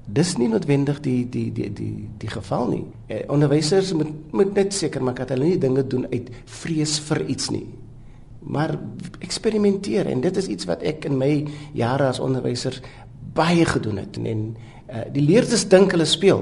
dis 0.05 0.38
nie 0.38 0.48
noodwendig 0.48 1.00
die 1.00 1.29
die 1.29 1.51
die 1.53 1.74
die 1.74 2.10
die 2.17 2.29
geval 2.29 2.67
nie. 2.67 2.86
Eh, 3.08 3.24
onderwysers 3.27 3.93
moet 3.93 4.34
moet 4.34 4.53
net 4.53 4.74
seker 4.74 5.03
maak 5.03 5.17
dat 5.17 5.29
hulle 5.29 5.46
nie 5.46 5.58
dinge 5.58 5.88
doen 5.88 6.08
uit 6.12 6.29
vrees 6.46 7.00
vir 7.00 7.25
iets 7.27 7.50
nie. 7.50 7.67
Maar 8.39 8.79
eksperimenteer 9.20 10.08
en 10.08 10.22
dit 10.22 10.38
is 10.38 10.48
iets 10.48 10.65
wat 10.65 10.81
ek 10.81 11.05
in 11.05 11.17
my 11.17 11.48
jare 11.74 12.08
as 12.08 12.20
onderwyser 12.20 12.81
baie 13.34 13.65
gedoen 13.65 13.98
het 13.98 14.17
en 14.17 14.55
uh, 14.89 15.05
die 15.13 15.24
leerders 15.24 15.67
dink 15.67 15.91
hulle 15.91 16.05
speel. 16.05 16.41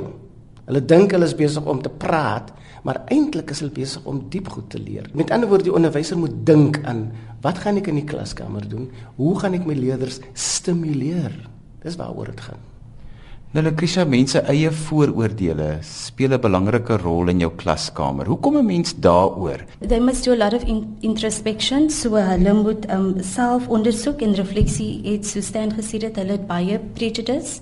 Hulle 0.70 0.86
dink 0.86 1.12
hulle 1.12 1.26
is 1.26 1.36
besig 1.36 1.66
om 1.66 1.82
te 1.82 1.90
praat, 1.90 2.54
maar 2.86 3.02
eintlik 3.10 3.50
is 3.50 3.60
hulle 3.64 3.74
besig 3.74 4.06
om 4.06 4.22
diep 4.30 4.48
goed 4.54 4.70
te 4.70 4.80
leer. 4.80 5.10
Met 5.18 5.34
ander 5.34 5.50
woorde, 5.50 5.66
die 5.68 5.74
onderwyser 5.74 6.18
moet 6.18 6.46
dink 6.46 6.80
aan 6.86 7.10
wat 7.42 7.58
gaan 7.64 7.82
ek 7.82 7.90
in 7.90 7.98
die 8.00 8.08
klaskamer 8.08 8.68
doen? 8.70 8.90
Hoe 9.18 9.34
gaan 9.40 9.58
ek 9.58 9.66
my 9.66 9.74
leerders 9.74 10.20
stimuleer 10.34 11.34
Dis 11.80 11.96
waaroor 11.96 12.28
dit 12.34 12.42
gaan. 12.44 12.60
Nou 13.56 13.64
Lucretia, 13.66 14.04
mense 14.06 14.42
eie 14.52 14.70
vooroordeele 14.70 15.80
speel 15.82 16.36
'n 16.36 16.42
belangrike 16.42 16.98
rol 17.02 17.30
in 17.30 17.40
jou 17.40 17.50
klaskamer. 17.56 18.28
Hoe 18.28 18.38
kom 18.38 18.58
'n 18.58 18.66
mens 18.66 18.94
daaroor? 18.94 19.66
They 19.88 20.00
must 20.00 20.26
do 20.26 20.34
a 20.34 20.36
lot 20.36 20.54
of 20.54 20.64
in 20.64 20.98
introspection, 21.00 21.90
so 21.90 22.16
hulle 22.16 22.54
moet 22.54 22.92
um, 22.92 23.16
selfondersoek 23.22 24.22
en 24.22 24.36
refleksie 24.36 25.02
het 25.04 25.26
so 25.26 25.42
staan 25.42 25.72
gesê 25.72 25.98
dat 25.98 26.16
hulle 26.16 26.38
baie 26.38 26.80
prejudice 26.94 27.62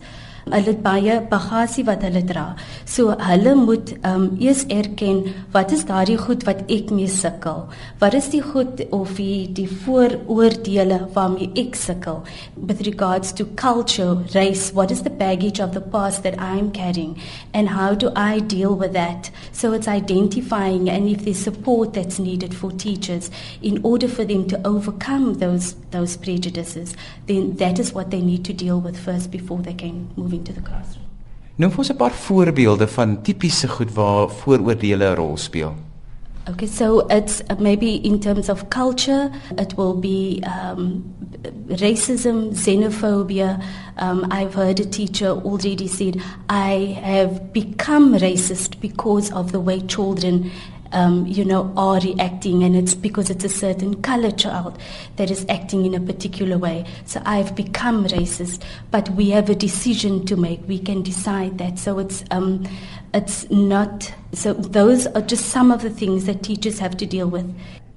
hulle 0.51 0.71
het 0.71 0.81
baie 0.83 1.17
bagasie 1.29 1.83
wat 1.87 2.03
hulle 2.05 2.21
dra. 2.27 2.45
So 2.85 3.15
hulle 3.29 3.55
moet 3.55 3.93
ehm 3.97 4.13
um, 4.13 4.27
eers 4.39 4.63
erken 4.73 5.23
wat 5.53 5.71
is 5.75 5.85
daardie 5.89 6.17
goed 6.17 6.45
wat 6.47 6.63
ek 6.71 6.91
mee 6.91 7.07
sukkel? 7.07 7.65
Wat 7.99 8.13
is 8.13 8.29
die 8.29 8.41
goed 8.41 8.83
of 8.95 9.15
die 9.17 9.47
die 9.59 9.67
vooroordeele 9.67 10.99
waarmee 11.15 11.49
ek 11.55 11.75
sukkel 11.75 12.21
with 12.55 12.85
regards 12.87 13.33
to 13.33 13.45
culture, 13.55 14.15
race, 14.35 14.71
what 14.73 14.91
is 14.91 15.03
the 15.03 15.09
baggage 15.09 15.59
of 15.59 15.73
the 15.73 15.81
past 15.81 16.23
that 16.23 16.39
I'm 16.39 16.71
carrying 16.71 17.17
and 17.53 17.69
how 17.69 17.93
do 17.95 18.11
I 18.15 18.39
deal 18.39 18.75
with 18.75 18.93
that? 18.93 19.31
So 19.51 19.73
it's 19.73 19.87
identifying 19.87 20.89
and 20.89 21.09
if 21.09 21.25
there's 21.25 21.37
support 21.37 21.93
that's 21.93 22.19
needed 22.19 22.53
for 22.53 22.71
teachers 22.71 23.31
in 23.61 23.81
order 23.83 24.07
for 24.07 24.25
them 24.25 24.47
to 24.47 24.61
overcome 24.67 25.35
those 25.35 25.75
those 25.91 26.17
prejudices, 26.17 26.95
then 27.27 27.55
that 27.57 27.79
is 27.79 27.93
what 27.93 28.11
they 28.11 28.21
need 28.21 28.45
to 28.45 28.53
deal 28.53 28.79
with 28.79 28.97
first 28.99 29.31
before 29.31 29.59
they 29.59 29.73
can 29.73 30.09
move 30.15 30.36
into 30.37 30.53
the 30.53 30.61
classroom. 30.61 31.05
Noem 31.57 31.71
vir 31.73 31.79
ons 31.79 31.89
'n 31.91 31.97
paar 31.97 32.13
voorbeelde 32.13 32.87
van 32.87 33.21
tipiese 33.21 33.67
goed 33.67 33.91
waar 33.93 34.29
vooroordeele 34.29 35.09
'n 35.09 35.15
rol 35.15 35.37
speel. 35.37 35.73
Okay, 36.49 36.67
so 36.67 36.99
it's 37.09 37.41
uh, 37.49 37.55
maybe 37.59 37.95
in 37.95 38.21
terms 38.21 38.47
of 38.47 38.69
culture, 38.69 39.29
it 39.57 39.75
will 39.75 39.95
be 39.99 40.41
um, 40.45 41.13
racism, 41.67 42.53
xenophobia. 42.53 43.61
Um, 43.97 44.25
I've 44.31 44.53
heard 44.53 44.79
a 44.79 44.85
teacher 44.85 45.27
already 45.27 45.89
said, 45.89 46.21
I 46.47 46.97
have 47.03 47.51
become 47.51 48.15
racist 48.15 48.79
because 48.79 49.29
of 49.33 49.51
the 49.51 49.59
way 49.59 49.81
children 49.81 50.49
um, 50.91 51.25
you 51.27 51.45
know, 51.45 51.73
are 51.77 51.99
reacting, 51.99 52.63
and 52.63 52.75
it's 52.75 52.95
because 52.95 53.29
it's 53.29 53.43
a 53.43 53.49
certain 53.49 54.01
color 54.01 54.31
child 54.31 54.77
that 55.15 55.31
is 55.31 55.45
acting 55.49 55.85
in 55.85 55.93
a 55.93 55.99
particular 55.99 56.57
way. 56.57 56.85
So 57.05 57.21
I've 57.25 57.55
become 57.55 58.05
racist, 58.05 58.61
but 58.91 59.09
we 59.11 59.29
have 59.31 59.49
a 59.49 59.55
decision 59.55 60.25
to 60.25 60.35
make. 60.35 60.61
We 60.67 60.79
can 60.79 61.03
decide 61.03 61.57
that. 61.57 61.79
So 61.79 61.99
it's 61.99 62.23
um, 62.31 62.67
it's 63.13 63.49
not. 63.49 64.13
So 64.33 64.53
those 64.53 65.07
are 65.07 65.21
just 65.21 65.47
some 65.47 65.71
of 65.71 65.81
the 65.81 65.89
things 65.89 66.25
that 66.25 66.43
teachers 66.43 66.79
have 66.79 66.97
to 66.97 67.05
deal 67.05 67.27
with. 67.27 67.53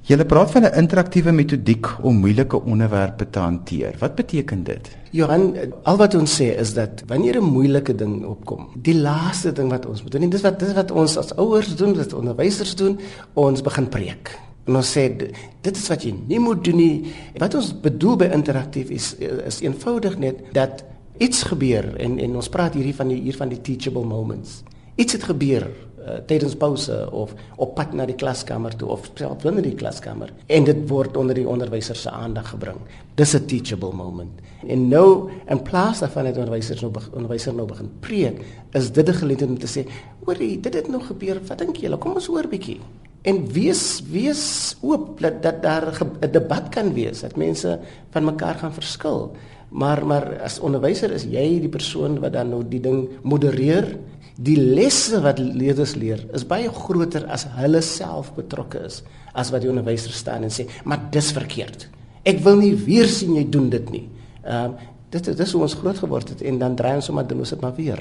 Jy 0.09 0.17
praat 0.25 0.51
van 0.51 0.65
'n 0.65 0.79
interaktiewe 0.81 1.33
metodiek 1.33 1.87
om 2.03 2.17
moeilike 2.17 2.63
onderwerpe 2.65 3.31
te 3.31 3.39
hanteer. 3.39 3.97
Wat 3.99 4.15
beteken 4.15 4.65
dit? 4.65 4.97
Johan, 5.11 5.55
al 5.83 5.97
wat 5.97 6.15
ons 6.15 6.41
sê 6.41 6.57
is 6.59 6.75
dat 6.75 7.03
wanneer 7.07 7.37
'n 7.37 7.45
moeilike 7.45 7.95
ding 7.95 8.25
opkom, 8.25 8.69
die 8.75 8.95
laaste 8.95 9.53
ding 9.53 9.71
wat 9.71 9.87
ons 9.87 10.03
moet 10.03 10.13
doen, 10.13 10.31
dis 10.31 10.41
wat 10.43 10.59
dis 10.59 10.73
wat 10.73 10.91
ons 10.91 11.17
as 11.17 11.35
ouers 11.37 11.77
doen, 11.77 11.93
dis 11.93 12.13
onderwysers 12.13 12.75
doen, 12.75 12.99
ons 13.35 13.63
begin 13.63 13.89
preek. 13.89 14.39
En 14.65 14.77
ons 14.77 14.97
sê 14.97 15.17
dit 15.61 15.77
is 15.77 15.89
wat 15.89 16.03
jy 16.03 16.15
nie 16.29 16.41
moet 16.41 16.65
doen 16.65 16.77
nie. 16.77 17.13
Wat 17.39 17.55
ons 17.55 17.73
bedoel 17.81 18.17
by 18.17 18.29
interaktief 18.33 18.91
is 18.91 19.15
is 19.47 19.61
eenvoudig 19.61 20.19
net 20.19 20.37
dat 20.53 20.85
iets 21.19 21.43
gebeur 21.43 21.97
en 21.97 22.19
en 22.19 22.37
ons 22.37 22.49
praat 22.49 22.75
hierdie 22.75 22.95
van 22.95 23.09
die 23.09 23.21
hier 23.21 23.37
van 23.37 23.49
die 23.49 23.61
teachable 23.61 24.05
moments. 24.05 24.63
Iets 24.97 25.13
het 25.13 25.23
gebeur 25.23 25.67
uh, 26.01 26.21
tydens 26.27 26.57
pouse 26.57 27.11
of 27.13 27.35
op 27.57 27.75
pad 27.75 27.93
na 27.93 28.07
die 28.07 28.17
klaskamer 28.17 28.77
toe 28.77 28.89
of 28.89 29.11
self 29.15 29.43
binne 29.43 29.63
die 29.63 29.75
klaskamer 29.75 30.33
en 30.47 30.65
dit 30.65 30.89
word 30.89 31.17
onder 31.17 31.35
die 31.35 31.49
onderwyser 31.49 31.97
se 31.97 32.11
aandag 32.11 32.51
gebring. 32.55 32.79
Dis 33.15 33.35
'n 33.35 33.47
teachable 33.47 33.93
moment. 33.93 34.41
En 34.67 34.89
nou 34.89 35.31
in 35.49 35.63
plaas 35.63 36.01
daarvan 36.01 36.25
dat 36.25 36.37
onderwysers 36.37 36.81
nou 36.81 36.93
onderwyser 37.13 37.55
nou 37.55 37.67
begin 37.67 37.91
preek, 38.01 38.45
is 38.73 38.93
dit 38.93 39.09
'n 39.09 39.13
geleentheid 39.13 39.51
om 39.51 39.59
te 39.59 39.67
sê, 39.67 39.87
"Hoorie, 40.25 40.61
dit 40.61 40.75
het 40.75 40.89
nog 40.89 41.07
gebeur. 41.07 41.41
Wat 41.47 41.59
dink 41.59 41.77
julle? 41.77 41.97
Kom 41.97 42.15
ons 42.15 42.27
hoor 42.27 42.49
bietjie." 42.49 42.81
En 43.23 43.53
wees 43.53 44.03
wees 44.11 44.77
oop 44.81 45.21
dat, 45.21 45.43
dat 45.43 45.63
daar 45.63 45.93
'n 46.21 46.31
debat 46.33 46.69
kan 46.69 46.93
wees 46.93 47.21
dat 47.21 47.37
mense 47.37 47.79
van 48.11 48.25
mekaar 48.25 48.55
gaan 48.55 48.73
verskil. 48.73 49.33
Maar 49.69 50.07
maar 50.07 50.41
as 50.43 50.59
onderwyser 50.59 51.11
is 51.11 51.25
jy 51.25 51.61
die 51.61 51.69
persoon 51.69 52.19
wat 52.21 52.33
dan 52.33 52.49
nou 52.49 52.63
die 52.69 52.81
ding 52.81 53.09
modereer 53.23 53.99
die 54.41 54.57
lesse 54.57 55.21
wat 55.21 55.39
leerders 55.39 55.97
leer 56.01 56.23
is 56.37 56.47
baie 56.49 56.71
groter 56.73 57.27
as 57.33 57.45
hulle 57.59 57.83
self 57.85 58.33
betrokke 58.37 58.81
is 58.89 59.03
as 59.37 59.51
wat 59.53 59.63
die 59.63 59.71
onderwyser 59.71 60.15
staan 60.17 60.47
en 60.47 60.55
sê 60.55 60.67
maar 60.89 61.03
dis 61.13 61.29
verkeerd. 61.37 61.87
Ek 62.25 62.41
wil 62.45 62.57
nie 62.61 62.73
weer 62.77 63.09
sien 63.09 63.37
jy 63.37 63.45
doen 63.53 63.69
dit 63.73 63.93
nie. 63.93 64.07
Ehm 64.45 64.79
uh, 64.79 64.89
dit 65.11 65.27
dis 65.35 65.53
hoe 65.57 65.65
ons 65.67 65.75
groot 65.75 65.99
geword 65.99 66.29
het 66.31 66.43
en 66.47 66.59
dan 66.61 66.77
draai 66.79 67.01
ons 67.01 67.09
sommer 67.11 67.25
doen 67.27 67.41
ons 67.43 67.51
dit 67.51 67.63
maar 67.65 67.75
weer. 67.75 67.99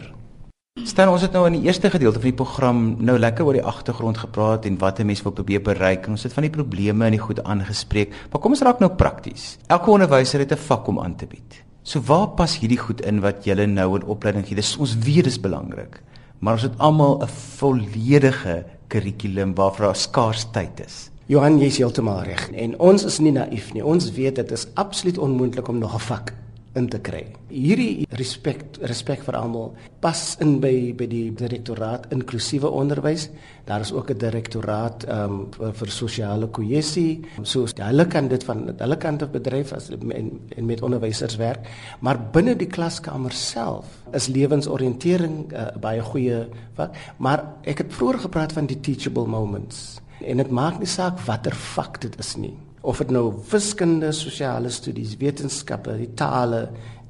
Stel 0.86 1.10
ons 1.10 1.24
het 1.26 1.34
nou 1.34 1.42
in 1.50 1.56
die 1.58 1.64
eerste 1.66 1.90
gedeelte 1.90 2.22
van 2.22 2.30
die 2.30 2.38
program 2.38 2.84
nou 3.02 3.16
lekker 3.18 3.48
oor 3.48 3.58
die 3.58 3.66
agtergrond 3.72 4.20
gepraat 4.22 4.68
en 4.70 4.78
wat 4.78 5.00
'n 5.00 5.10
mens 5.10 5.24
wil 5.26 5.34
probeer 5.34 5.62
bereik 5.62 6.06
en 6.06 6.12
ons 6.12 6.24
het 6.24 6.34
van 6.34 6.46
die 6.46 6.54
probleme 6.54 7.06
en 7.06 7.18
die 7.18 7.26
goed 7.26 7.44
aangespreek. 7.44 8.14
Maar 8.32 8.42
kom 8.42 8.52
ons 8.52 8.62
raak 8.62 8.80
nou 8.80 8.92
prakties. 8.92 9.58
Elke 9.68 9.92
onderwyser 9.92 10.40
het 10.40 10.52
'n 10.52 10.66
vak 10.70 10.88
om 10.88 11.00
aan 11.00 11.16
te 11.16 11.26
bied. 11.26 11.64
So 11.84 12.00
waar 12.00 12.28
pas 12.28 12.60
hierdie 12.60 12.78
goed 12.78 13.02
in 13.02 13.20
wat 13.20 13.44
julle 13.44 13.66
nou 13.66 13.96
in 13.96 14.06
opleiding 14.06 14.46
gee? 14.46 14.56
Dis 14.56 14.78
ons 14.78 14.98
weet 14.98 15.24
dis 15.24 15.40
belangrik 15.40 16.02
maar 16.40 16.54
ons 16.54 16.62
het 16.62 16.78
almal 16.78 17.22
'n 17.22 17.28
volledige 17.58 18.66
kurrikulum 18.88 19.56
waarvoor 19.56 19.86
daar 19.86 19.96
skaars 19.96 20.48
tyd 20.52 20.80
is. 20.86 21.10
Johan, 21.26 21.60
jy's 21.60 21.78
heeltemal 21.78 22.24
reg. 22.24 22.50
En 22.52 22.80
ons 22.80 23.04
is 23.06 23.20
nie 23.20 23.32
naïef 23.32 23.74
nie. 23.74 23.86
Ons 23.86 24.12
weet 24.12 24.36
dit 24.36 24.52
is 24.52 24.68
absoluut 24.74 25.18
onmoontlik 25.18 25.68
om 25.68 25.78
nog 25.78 25.94
'n 25.94 26.00
vak 26.00 26.34
in 26.78 26.90
te 26.90 27.00
kry. 27.02 27.24
Hierdie 27.50 28.06
respek 28.20 28.78
respek 28.86 29.24
vir 29.26 29.38
almal 29.40 29.72
pas 30.04 30.20
in 30.44 30.60
by 30.62 30.94
by 30.98 31.08
die 31.10 31.30
direktoraat 31.36 32.10
inklusiewe 32.14 32.70
onderwys. 32.70 33.30
Daar 33.66 33.82
is 33.82 33.92
ook 33.92 34.12
'n 34.12 34.18
direktoraat 34.18 35.08
um, 35.10 35.50
vir 35.52 35.90
sosiale 35.90 36.48
kohesie. 36.48 37.26
So 37.44 37.66
hulle 37.66 38.06
kan 38.08 38.28
dit 38.28 38.44
van 38.44 38.76
hulle 38.78 38.98
kant 38.98 39.24
af 39.24 39.32
bedryf 39.32 39.74
as 39.74 39.90
en, 39.90 40.40
en 40.58 40.66
met 40.66 40.82
onderwysers 40.82 41.36
werk, 41.36 41.68
maar 42.00 42.20
binne 42.32 42.56
die 42.56 42.68
klaskamer 42.68 43.32
self 43.32 43.86
is 44.14 44.28
lewensoriëntering 44.28 45.54
uh, 45.54 45.68
baie 45.80 46.02
goeie 46.02 46.48
vak, 46.76 46.96
maar 47.18 47.44
ek 47.64 47.78
het 47.78 47.94
vroeër 47.94 48.20
gepraat 48.20 48.54
van 48.54 48.66
die 48.66 48.80
teachable 48.80 49.28
moments. 49.28 50.02
En 50.22 50.38
dit 50.38 50.50
maak 50.50 50.80
nie 50.80 50.88
saak 50.88 51.20
watter 51.20 51.56
vak 51.56 52.02
dit 52.02 52.20
is 52.20 52.36
nie 52.36 52.69
of 52.90 53.02
dit 53.04 53.12
nou 53.14 53.28
wiskunde, 53.52 54.10
sosiale 54.16 54.72
studies, 54.74 55.14
wetenskappe, 55.22 55.94
die 56.00 56.10
tale, 56.18 56.64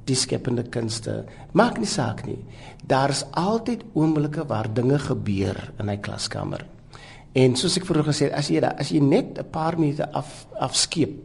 die 0.10 0.18
skepende 0.18 0.66
kunste, 0.74 1.22
maak 1.56 1.80
nie 1.80 1.88
saak 1.88 2.26
nie. 2.28 2.40
Daar's 2.90 3.24
altyd 3.38 3.86
oomblikke 3.94 4.44
waar 4.50 4.68
dinge 4.74 5.00
gebeur 5.00 5.58
in 5.80 5.90
'n 5.90 6.02
klaskamer. 6.02 6.66
En 7.34 7.56
soos 7.56 7.78
ek 7.78 7.86
vroeër 7.86 8.10
gesê 8.10 8.24
het, 8.26 8.34
as 8.34 8.48
jy 8.50 8.60
as 8.60 8.90
jy 8.90 9.00
net 9.00 9.38
'n 9.40 9.50
paar 9.52 9.80
minute 9.80 10.12
af 10.14 10.48
afskeep 10.60 11.16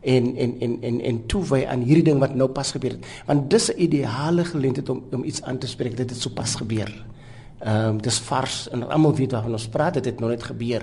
en 0.00 0.36
en 0.36 0.60
en 0.60 0.82
en 0.82 1.00
en 1.00 1.26
toewy 1.26 1.66
aan 1.66 1.82
hierdie 1.82 2.04
ding 2.04 2.20
wat 2.20 2.34
nou 2.34 2.48
pas 2.48 2.72
gebeur 2.72 2.90
het, 2.90 3.06
want 3.26 3.50
dis 3.50 3.70
'n 3.70 3.82
ideale 3.82 4.44
geleentheid 4.44 4.88
om 4.88 5.02
om 5.12 5.24
iets 5.24 5.42
aan 5.42 5.58
te 5.58 5.66
spreek 5.66 5.96
dit 5.96 6.10
het 6.10 6.20
sopas 6.20 6.54
gebeur. 6.54 7.04
Ehm 7.62 7.88
um, 7.88 7.98
dis 8.02 8.18
vars 8.26 8.68
en 8.74 8.82
almal 8.90 9.14
weet 9.14 9.32
waarvan 9.32 9.52
ons 9.54 9.68
praat, 9.70 9.94
dit 9.94 10.04
het 10.04 10.20
nog 10.20 10.32
net 10.32 10.42
gebeur. 10.42 10.82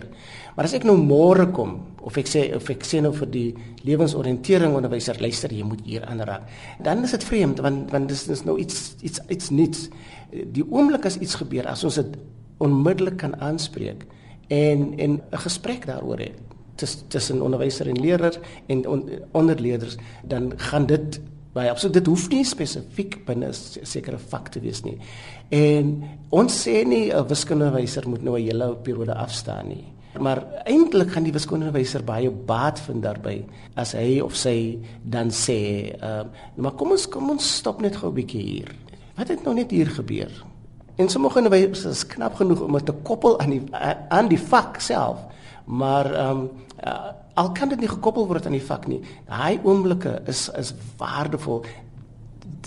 Maar 0.55 0.65
as 0.65 0.73
ek 0.77 0.85
nou 0.87 0.95
môre 0.95 1.49
kom 1.51 1.73
of 2.07 2.15
ek 2.17 2.29
sê 2.31 2.43
of 2.55 2.69
ek 2.71 2.85
sê 2.87 3.01
nou 3.03 3.11
vir 3.17 3.27
die 3.33 3.49
lewensoriëntering 3.83 4.77
onderwyser 4.77 5.19
luister 5.19 5.51
jy 5.51 5.65
moet 5.67 5.81
hier 5.83 6.05
aanraak. 6.07 6.45
Dan 6.79 7.03
is 7.03 7.11
dit 7.17 7.25
vreemd 7.27 7.59
want 7.59 7.91
want 7.91 8.07
dis 8.07 8.23
is 8.31 8.45
nou 8.47 8.55
iets 8.59 8.93
iets 9.03 9.19
iets 9.27 9.49
niets. 9.51 9.89
Die 10.31 10.63
oomblik 10.63 11.05
as 11.05 11.19
iets 11.19 11.35
gebeur 11.41 11.67
as 11.67 11.83
ons 11.83 11.99
dit 11.99 12.15
onmiddellik 12.63 13.17
kan 13.17 13.35
aanspreek 13.43 14.07
en 14.47 14.93
en 14.99 15.19
'n 15.19 15.43
gesprek 15.43 15.85
daaroor 15.85 16.19
het 16.19 16.39
tussen 17.07 17.41
onderwyser 17.41 17.87
en 17.87 17.99
leerder 17.99 18.39
en 18.67 18.87
on, 18.87 19.09
onderleerders 19.31 19.97
dan 20.23 20.53
gaan 20.55 20.85
dit 20.85 21.19
baie 21.53 21.69
absoluut 21.69 21.93
dit 21.97 22.07
hoef 22.07 22.27
nie 22.29 22.45
spesifiek 22.45 23.25
binne 23.25 23.49
'n 23.49 23.85
sekere 23.85 24.17
vak 24.17 24.49
te 24.49 24.59
wees 24.59 24.83
nie. 24.83 24.97
En 25.49 26.03
ons 26.29 26.67
sê 26.67 26.85
nie 26.85 27.11
'n 27.11 27.27
wiskundewyser 27.27 28.09
moet 28.09 28.23
nou 28.23 28.37
'n 28.37 28.45
hele 28.45 28.75
periode 28.75 29.15
afstaan 29.15 29.67
nie. 29.67 29.85
Maar 30.19 30.43
eintlik 30.65 31.11
gaan 31.11 31.23
die 31.23 31.33
wiskundewyser 31.33 32.03
baie 32.03 32.31
baat 32.31 32.79
vind 32.79 33.03
daarby 33.03 33.45
as 33.75 33.91
hy 33.91 34.19
of 34.19 34.35
sy 34.35 34.79
dan 35.03 35.29
sê, 35.29 35.93
uh, 36.01 36.25
maar 36.55 36.71
kom 36.71 36.91
ons 36.91 37.07
kom 37.09 37.29
ons 37.29 37.55
stop 37.55 37.81
net 37.81 37.95
gou 37.95 38.09
'n 38.09 38.13
bietjie 38.13 38.41
hier. 38.41 38.75
Wat 39.15 39.27
het 39.27 39.43
nou 39.43 39.53
net 39.53 39.71
hier 39.71 39.87
gebeur? 39.87 40.31
En 40.95 41.09
sommige 41.09 41.37
onderwysers 41.37 41.85
is 41.85 42.07
knap 42.07 42.35
genoeg 42.35 42.61
om 42.61 42.73
dit 42.73 42.85
te 42.85 42.93
koppel 43.03 43.39
aan 43.39 43.49
die 43.49 43.61
aan 44.09 44.27
die 44.27 44.39
vak 44.39 44.79
self, 44.79 45.19
maar 45.65 46.13
ehm 46.13 46.37
um, 46.37 46.49
uh, 46.83 47.11
al 47.33 47.51
kan 47.51 47.69
dit 47.69 47.79
nie 47.79 47.87
gekoppel 47.87 48.27
word 48.27 48.45
aan 48.45 48.51
die 48.51 48.65
vak 48.65 48.87
nie. 48.87 49.01
Daai 49.27 49.59
oomblikke 49.63 50.21
is 50.25 50.49
is 50.57 50.73
waardevol. 50.97 51.63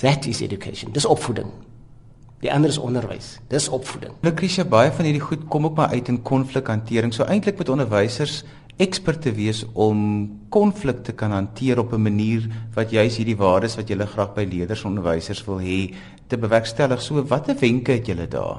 That 0.01 0.27
is 0.27 0.41
education. 0.41 0.93
Dis 0.93 1.05
opvoeding. 1.05 1.51
Die 2.43 2.51
ander 2.51 2.73
is 2.73 2.79
onderwys. 2.79 3.37
Dis 3.53 3.69
opvoeding. 3.71 4.17
Lucretia 4.27 4.65
baie 4.67 4.91
van 4.91 5.07
hierdie 5.07 5.23
goed 5.23 5.45
kom 5.49 5.69
ook 5.69 5.77
maar 5.79 5.93
uit 5.95 6.09
in 6.11 6.23
konflikhantering. 6.27 7.15
So 7.15 7.23
eintlik 7.31 7.61
met 7.61 7.71
onderwysers 7.71 8.43
ekspert 8.83 9.23
te 9.23 9.33
wees 9.37 9.61
om 9.79 10.01
konflikte 10.51 11.13
kan 11.13 11.31
hanteer 11.31 11.79
op 11.79 11.93
'n 11.93 12.03
manier 12.03 12.49
wat 12.75 12.91
juis 12.91 13.17
hierdie 13.17 13.37
waardes 13.37 13.77
wat 13.77 13.89
jy 13.89 13.97
graag 13.97 14.35
by 14.35 14.47
leerders 14.51 14.83
en 14.83 14.91
onderwysers 14.91 15.45
wil 15.45 15.61
hê 15.61 15.95
te 16.27 16.37
bewerkstellig. 16.37 17.03
So 17.03 17.23
watter 17.23 17.57
wenke 17.59 17.93
het 17.93 18.07
julle 18.07 18.29
daar? 18.29 18.59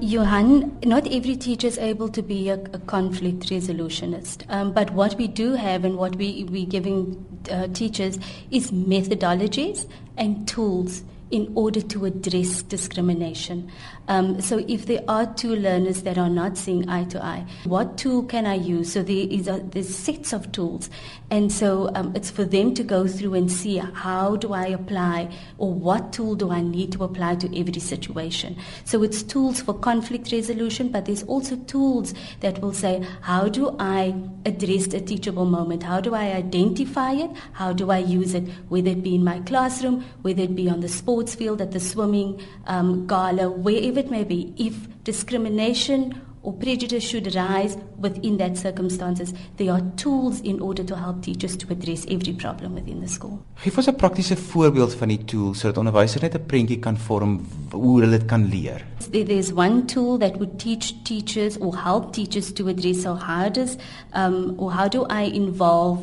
Johan, 0.00 0.72
not 0.84 1.06
every 1.06 1.36
teacher 1.36 1.68
is 1.68 1.78
able 1.78 2.10
to 2.10 2.22
be 2.22 2.50
a, 2.50 2.58
a 2.72 2.78
conflict 2.86 3.50
resolutionist. 3.50 4.44
Um, 4.50 4.72
but 4.72 4.90
what 4.90 5.16
we 5.16 5.32
do 5.32 5.54
have 5.54 5.84
and 5.84 5.96
what 5.96 6.16
we, 6.16 6.46
we're 6.50 6.70
giving 6.70 7.16
uh, 7.50 7.62
teachers 7.72 8.16
is 8.50 8.70
methodologies 8.70 9.86
and 10.16 10.46
tools 10.46 11.02
in 11.34 11.50
order 11.56 11.80
to 11.80 12.04
address 12.04 12.62
discrimination. 12.62 13.68
Um, 14.06 14.40
so 14.40 14.64
if 14.68 14.86
there 14.86 15.02
are 15.08 15.26
two 15.34 15.56
learners 15.56 16.02
that 16.02 16.16
are 16.16 16.30
not 16.30 16.56
seeing 16.56 16.88
eye 16.88 17.06
to 17.06 17.20
eye, 17.24 17.44
what 17.64 17.98
tool 17.98 18.22
can 18.22 18.46
I 18.46 18.54
use? 18.54 18.92
So 18.92 19.02
there 19.02 19.26
is 19.28 19.48
a, 19.48 19.58
there's 19.72 19.92
sets 19.92 20.32
of 20.32 20.52
tools, 20.52 20.90
and 21.30 21.50
so 21.50 21.90
um, 21.96 22.14
it's 22.14 22.30
for 22.30 22.44
them 22.44 22.72
to 22.74 22.84
go 22.84 23.08
through 23.08 23.34
and 23.34 23.50
see 23.50 23.78
how 23.78 24.36
do 24.36 24.52
I 24.52 24.66
apply 24.66 25.34
or 25.58 25.74
what 25.74 26.12
tool 26.12 26.36
do 26.36 26.52
I 26.52 26.60
need 26.60 26.92
to 26.92 27.02
apply 27.02 27.34
to 27.36 27.60
every 27.60 27.80
situation. 27.80 28.56
So 28.84 29.02
it's 29.02 29.24
tools 29.24 29.60
for 29.60 29.74
conflict 29.74 30.30
resolution, 30.30 30.90
but 30.90 31.06
there's 31.06 31.24
also 31.24 31.56
tools 31.56 32.14
that 32.40 32.60
will 32.60 32.74
say 32.74 33.04
how 33.22 33.48
do 33.48 33.74
I 33.80 34.14
address 34.46 34.86
a 34.94 35.00
teachable 35.00 35.46
moment? 35.46 35.82
How 35.82 36.00
do 36.00 36.14
I 36.14 36.26
identify 36.32 37.12
it? 37.12 37.30
How 37.54 37.72
do 37.72 37.90
I 37.90 37.98
use 37.98 38.34
it? 38.34 38.44
Whether 38.68 38.90
it 38.90 39.02
be 39.02 39.16
in 39.16 39.24
my 39.24 39.40
classroom, 39.40 40.04
whether 40.22 40.42
it 40.42 40.54
be 40.54 40.68
on 40.68 40.78
the 40.78 40.88
sports 40.88 41.23
field, 41.32 41.60
at 41.60 41.70
the 41.70 41.80
swimming 41.80 42.40
um, 42.66 43.06
gala, 43.06 43.48
wherever 43.50 44.00
it 44.00 44.10
may 44.10 44.24
be, 44.24 44.52
if 44.56 44.74
discrimination 45.04 46.20
or 46.44 46.52
prejudice 46.52 47.02
should 47.02 47.34
rise 47.34 47.76
within 47.98 48.36
that 48.36 48.58
circumstances, 48.58 49.32
there 49.56 49.72
are 49.72 49.80
tools 49.96 50.40
in 50.40 50.60
order 50.60 50.84
to 50.84 50.94
help 50.94 51.22
teachers 51.22 51.56
to 51.56 51.72
address 51.72 52.04
every 52.10 52.34
problem 52.34 52.74
within 52.74 53.00
the 53.00 53.08
school. 53.08 53.38
Geef 53.64 53.76
ons 53.76 53.88
'n 53.88 53.96
praktiese 53.96 54.36
voorbeeld 54.36 54.94
van 54.94 55.08
die 55.08 55.24
tool 55.24 55.54
sodat 55.54 55.78
onderwysers 55.78 56.22
net 56.22 56.34
'n 56.34 56.46
prentjie 56.46 56.78
kan 56.78 56.96
vorm 56.96 57.40
hoe 57.72 58.00
hulle 58.00 58.18
dit 58.18 58.26
kan 58.26 58.48
leer. 58.48 58.84
There's 59.10 59.52
one 59.52 59.84
tool 59.84 60.18
that 60.18 60.36
would 60.36 60.58
teach 60.58 60.92
teachers 61.02 61.58
or 61.58 61.76
help 61.76 62.12
teachers 62.12 62.52
to 62.52 62.68
address 62.68 63.02
so 63.02 63.14
how 63.14 63.48
does 63.48 63.76
um, 64.12 64.54
or 64.58 64.72
how 64.72 64.88
do 64.88 65.06
I 65.08 65.30
involve 65.32 65.98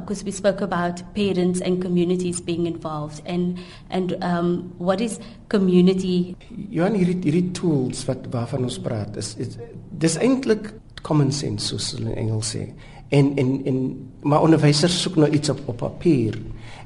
because 0.00 0.22
uh, 0.22 0.24
we 0.26 0.30
spoke 0.30 0.60
about 0.60 1.02
parents 1.14 1.60
and 1.60 1.80
communities 1.80 2.40
being 2.40 2.66
involved. 2.66 3.22
And 3.26 3.58
and 3.90 4.22
um, 4.22 4.74
what 4.78 5.00
is 5.00 5.18
community? 5.48 6.36
Johan 6.70 6.98
hierdie 7.00 7.18
hierdie 7.24 7.50
tools 7.56 8.04
wat 8.08 8.28
waarvan 8.34 8.68
ons 8.68 8.78
praat 8.82 9.16
is, 9.20 9.34
is 9.40 9.56
dis 10.04 10.18
eintlik 10.20 10.72
common 11.06 11.32
sense 11.32 11.70
soos 11.70 11.94
hulle 11.96 12.12
in 12.12 12.26
Engels 12.26 12.52
sê. 12.54 12.66
En 13.10 13.32
en 13.40 13.56
en 13.66 13.78
maar 14.22 14.44
onderwysers 14.46 15.00
soek 15.02 15.16
nou 15.16 15.30
iets 15.32 15.48
op 15.48 15.64
op 15.72 15.80
papier. 15.80 16.36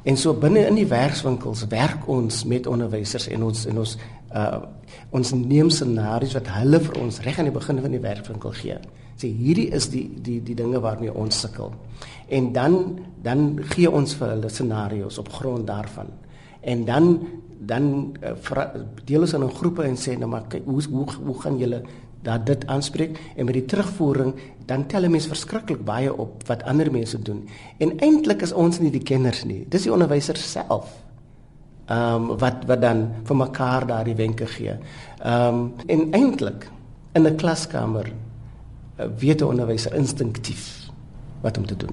En 0.05 0.17
so 0.21 0.37
binne 0.37 0.67
in 0.69 0.79
die 0.79 0.89
werkswinkels 0.89 1.67
werk 1.73 2.09
ons 2.09 2.45
met 2.49 2.67
onderwysers 2.71 3.29
en 3.33 3.49
ons 3.51 3.67
en 3.67 3.83
ons 3.83 3.97
uh, 4.35 4.61
ons 5.15 5.33
neem 5.35 5.71
scenario's 5.71 6.35
wat 6.37 6.51
hulle 6.59 6.81
vir 6.87 7.01
ons 7.03 7.21
reg 7.27 7.39
aan 7.39 7.51
die 7.51 7.59
begin 7.59 7.81
van 7.83 7.97
die 7.97 8.03
werkswinkel 8.03 8.55
gee. 8.61 8.79
Sê 9.21 9.31
hierdie 9.31 9.69
is 9.77 9.91
die 9.93 10.07
die 10.27 10.41
die 10.43 10.57
dinge 10.59 10.81
waarmee 10.83 11.13
ons 11.15 11.41
sukkel. 11.45 11.75
En 12.29 12.53
dan 12.53 12.99
dan 13.25 13.59
gee 13.73 13.89
ons 13.91 14.15
vir 14.21 14.35
hulle 14.35 14.49
scenario's 14.53 15.19
op 15.19 15.31
grond 15.33 15.67
daarvan. 15.67 16.11
En 16.61 16.85
dan 16.85 17.19
dan 17.65 18.17
uh, 18.21 18.65
deel 19.05 19.21
ons 19.25 19.33
in 19.33 19.51
groepe 19.51 19.83
en 19.83 19.97
sê 19.97 20.19
nou 20.19 20.29
maar 20.29 20.45
kyk 20.49 20.67
hoe 20.69 20.83
hoe 20.91 21.07
hoe 21.25 21.41
gaan 21.41 21.57
julle 21.59 21.83
dat 22.25 22.47
dit 22.47 22.67
aanspreek 22.67 23.17
en 23.37 23.45
met 23.45 23.55
die 23.55 23.65
terugvoering 23.65 24.35
dan 24.67 24.87
tel 24.87 25.05
'n 25.05 25.11
mens 25.11 25.27
verskriklik 25.27 25.85
baie 25.85 26.13
op 26.13 26.47
wat 26.47 26.63
ander 26.63 26.91
mense 26.93 27.23
doen. 27.23 27.49
En 27.79 27.99
eintlik 27.99 28.43
is 28.43 28.53
ons 28.53 28.79
nie 28.81 28.91
die 28.91 29.03
kenners 29.03 29.45
nie. 29.45 29.67
Dis 29.69 29.83
die 29.83 29.93
onderwysers 29.93 30.51
self. 30.51 30.93
Ehm 31.87 32.31
um, 32.31 32.39
wat 32.39 32.65
wat 32.67 32.81
dan 32.81 33.09
vir 33.25 33.37
mekaar 33.37 33.87
daardie 33.87 34.17
wenke 34.17 34.47
gee. 34.47 34.77
Ehm 35.23 35.55
um, 35.55 35.73
en 35.87 36.13
eintlik 36.13 36.71
in 37.13 37.27
'n 37.27 37.37
klaskamer 37.37 38.13
Eh, 38.97 39.07
weet 39.19 39.41
'n 39.41 39.45
onderwyser 39.45 39.95
instinktief 39.95 40.91
wat 41.41 41.59
om 41.59 41.67
te 41.67 41.77
doen. 41.77 41.91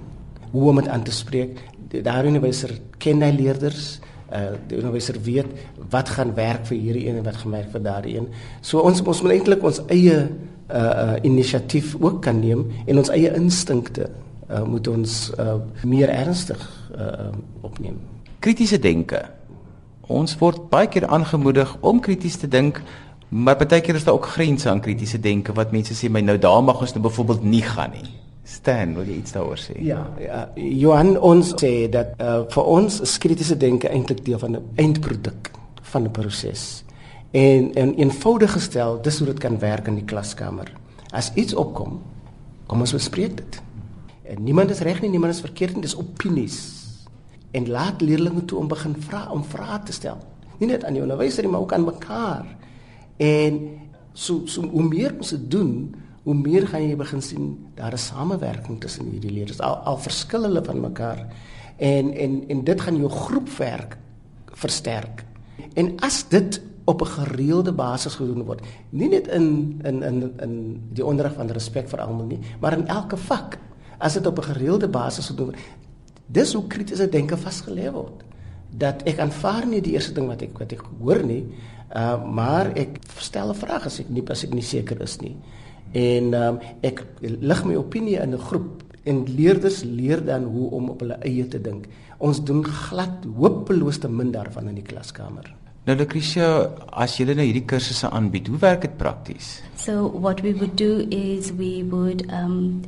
Hoe 0.52 0.70
om 0.70 0.80
dit 0.82 0.88
aan 0.88 1.04
te 1.04 1.12
spreek. 1.12 1.60
Daardie 1.92 2.32
onderwyser 2.32 2.78
ken 2.98 3.24
hy 3.26 3.32
leerders. 3.36 4.00
Uh 4.32 4.54
die 4.68 4.78
onderwyser 4.80 5.20
weet 5.24 5.52
wat 5.92 6.10
gaan 6.16 6.34
werk 6.36 6.66
vir 6.70 6.78
hierdie 6.78 7.08
een 7.08 7.20
en 7.20 7.28
wat 7.28 7.42
gaan 7.42 7.52
werk 7.58 7.72
vir 7.74 7.84
daardie 7.84 8.16
een. 8.18 8.30
So 8.62 8.80
ons 8.80 9.04
ons 9.04 9.22
moet 9.22 9.36
eintlik 9.38 9.64
ons 9.64 9.82
eie 9.92 10.18
uh 10.22 10.78
uh 10.78 11.18
inisiatief 11.28 11.98
ook 12.00 12.22
kan 12.24 12.40
neem 12.40 12.68
en 12.86 12.98
ons 12.98 13.12
eie 13.12 13.34
instinkte 13.36 14.08
uh 14.48 14.64
moet 14.64 14.88
ons 14.88 15.20
uh 15.40 15.60
meer 15.84 16.10
ernstig 16.10 16.64
uh 16.96 17.32
opneem. 17.62 18.00
Kritiese 18.40 18.80
denke. 18.80 19.26
Ons 20.12 20.38
word 20.40 20.70
baie 20.70 20.88
keer 20.88 21.08
aangemoedig 21.08 21.76
om 21.80 22.00
krities 22.00 22.40
te 22.40 22.48
dink 22.48 22.82
Maar 23.32 23.56
baie 23.56 23.80
keer 23.82 23.96
is 23.96 24.04
daar 24.04 24.14
ook 24.14 24.26
grense 24.26 24.70
aan 24.70 24.82
kritiese 24.84 25.20
denke 25.20 25.54
wat 25.56 25.72
mense 25.72 25.96
sê 25.96 26.10
my 26.12 26.20
nou 26.20 26.36
daar 26.38 26.64
mag 26.64 26.82
ons 26.84 26.92
nou 26.94 27.04
byvoorbeeld 27.06 27.44
nie 27.48 27.62
gaan 27.64 27.94
nie. 27.96 28.10
Stan, 28.52 28.96
wil 28.98 29.08
jy 29.08 29.22
iets 29.22 29.32
daaroor 29.32 29.60
sê? 29.60 29.78
Ja, 29.80 30.02
ja 30.20 30.42
Johan 30.60 31.16
ons 31.24 31.54
sê 31.56 31.88
dat 31.92 32.18
uh, 32.20 32.42
vir 32.52 32.70
ons 32.76 33.00
is 33.06 33.18
kritiese 33.22 33.56
denke 33.58 33.90
eintlik 33.90 34.26
deel 34.26 34.40
van 34.42 34.58
'n 34.58 34.64
eindproduk 34.76 35.52
van 35.94 36.04
'n 36.04 36.12
proses. 36.12 36.84
En 37.32 37.74
en 37.74 37.94
eenvoudig 37.96 38.52
gestel, 38.52 39.02
dis 39.02 39.18
hoe 39.18 39.28
dit 39.28 39.40
kan 39.40 39.60
werk 39.60 39.88
in 39.88 39.96
die 39.96 40.06
klaskamer. 40.06 40.72
As 41.12 41.32
iets 41.36 41.54
opkom, 41.54 42.02
kom 42.68 42.80
ons 42.80 42.94
bespreek 42.94 43.38
dit. 43.38 43.62
En 44.24 44.44
niemand 44.44 44.70
is 44.70 44.80
reg 44.80 45.02
nie, 45.02 45.10
niemand 45.10 45.34
is 45.34 45.42
verkeerd 45.42 45.74
nie, 45.74 45.82
dis 45.82 45.98
opinies. 45.98 46.58
En 47.52 47.70
laat 47.70 48.02
leerders 48.02 48.46
toe 48.46 48.60
om 48.60 48.68
begin 48.68 48.96
vra 49.00 49.30
om 49.32 49.44
vrae 49.44 49.80
te 49.84 49.92
stel. 49.92 50.18
Nie 50.58 50.68
net 50.68 50.84
aan 50.84 50.94
die 50.94 51.02
onderwyser 51.02 51.44
nie, 51.44 51.52
maar 51.52 51.62
ook 51.62 51.74
aan 51.74 51.84
mekaar. 51.84 52.46
En 53.18 53.60
so 54.14 54.42
so 54.46 54.62
hoe 54.62 54.84
meer 54.84 55.16
ons 55.18 55.30
dit 55.30 55.52
doen, 55.52 55.96
hoe 56.24 56.36
meer 56.38 56.68
gaan 56.70 56.84
jy 56.86 56.96
begin 56.96 57.22
sien 57.22 57.48
daar 57.76 57.94
is 57.98 58.06
samewerking 58.12 58.80
tussen 58.82 59.10
hierdie 59.10 59.32
leerders. 59.34 59.62
Al, 59.66 59.80
al 59.90 59.98
verskil 59.98 60.46
hulle 60.46 60.64
van 60.66 60.82
mekaar. 60.82 61.26
En 61.82 62.12
en 62.14 62.44
en 62.48 62.64
dit 62.64 62.82
gaan 62.82 63.00
jou 63.00 63.10
groepwerk 63.10 63.98
versterk. 64.62 65.26
En 65.74 65.96
as 66.06 66.24
dit 66.30 66.62
op 66.86 67.02
'n 67.02 67.06
gereelde 67.06 67.74
basis 67.74 68.16
gedoen 68.16 68.44
word, 68.44 68.62
nie 68.90 69.10
net 69.10 69.28
in 69.28 69.80
in 69.84 70.04
in 70.04 70.34
in 70.40 70.82
die 70.94 71.06
onderrig 71.06 71.34
van 71.34 71.50
respek 71.50 71.90
vir 71.90 72.02
almal 72.02 72.26
nie, 72.26 72.40
maar 72.60 72.78
in 72.78 72.88
elke 72.88 73.18
vak. 73.18 73.58
As 73.98 74.14
dit 74.14 74.26
op 74.26 74.38
'n 74.38 74.44
gereelde 74.54 74.88
basis 74.88 75.28
gedoen 75.28 75.46
word, 75.46 75.60
dis 76.26 76.54
hoe 76.54 76.68
kritiese 76.68 77.10
denke 77.10 77.38
vasgelê 77.38 77.92
word. 77.92 78.24
Dat 78.70 79.04
ek 79.04 79.20
aanvaar 79.20 79.68
nie 79.68 79.82
die 79.82 79.94
eerste 79.94 80.14
ding 80.14 80.28
wat 80.28 80.42
ek 80.42 80.58
wat 80.58 80.72
ek 80.72 80.84
hoor 81.00 81.26
nie, 81.26 81.46
Uh 81.96 82.24
maar 82.24 82.72
ek 82.76 83.00
stel 83.20 83.50
'n 83.50 83.56
vraag 83.56 83.86
as 83.86 84.00
ek 84.00 84.10
nie 84.10 84.24
as 84.30 84.44
ek 84.44 84.54
nie 84.54 84.64
seker 84.64 85.02
is 85.02 85.20
nie. 85.20 85.36
En 85.92 86.34
um 86.34 86.60
ek 86.82 87.04
lig 87.22 87.66
my 87.66 87.76
opinie 87.76 88.20
in 88.22 88.34
'n 88.34 88.40
groep 88.40 88.84
en 89.04 89.26
leerders 89.36 89.84
leer 89.84 90.26
dan 90.26 90.44
hoe 90.44 90.70
om 90.72 90.90
op 90.90 91.00
hulle 91.00 91.18
eie 91.26 91.48
te 91.48 91.62
dink. 91.62 91.88
Ons 92.18 92.44
doen 92.44 92.64
glad 92.64 93.26
hopeloos 93.36 93.98
te 93.98 94.10
min 94.10 94.32
daarvan 94.32 94.68
in 94.68 94.76
die 94.76 94.86
klaskamer. 94.86 95.54
Nou 95.86 95.98
Lucretia, 95.98 96.70
as 96.94 97.18
jy 97.18 97.26
nou 97.26 97.46
hierdie 97.46 97.66
kursusse 97.66 98.10
aanbied, 98.10 98.48
hoe 98.48 98.58
werk 98.58 98.82
dit 98.82 98.98
prakties? 98.98 99.62
So 99.76 100.12
what 100.20 100.42
we 100.42 100.54
would 100.54 100.78
do 100.78 101.08
is 101.10 101.52
we 101.52 101.84
would 101.90 102.26
um 102.32 102.82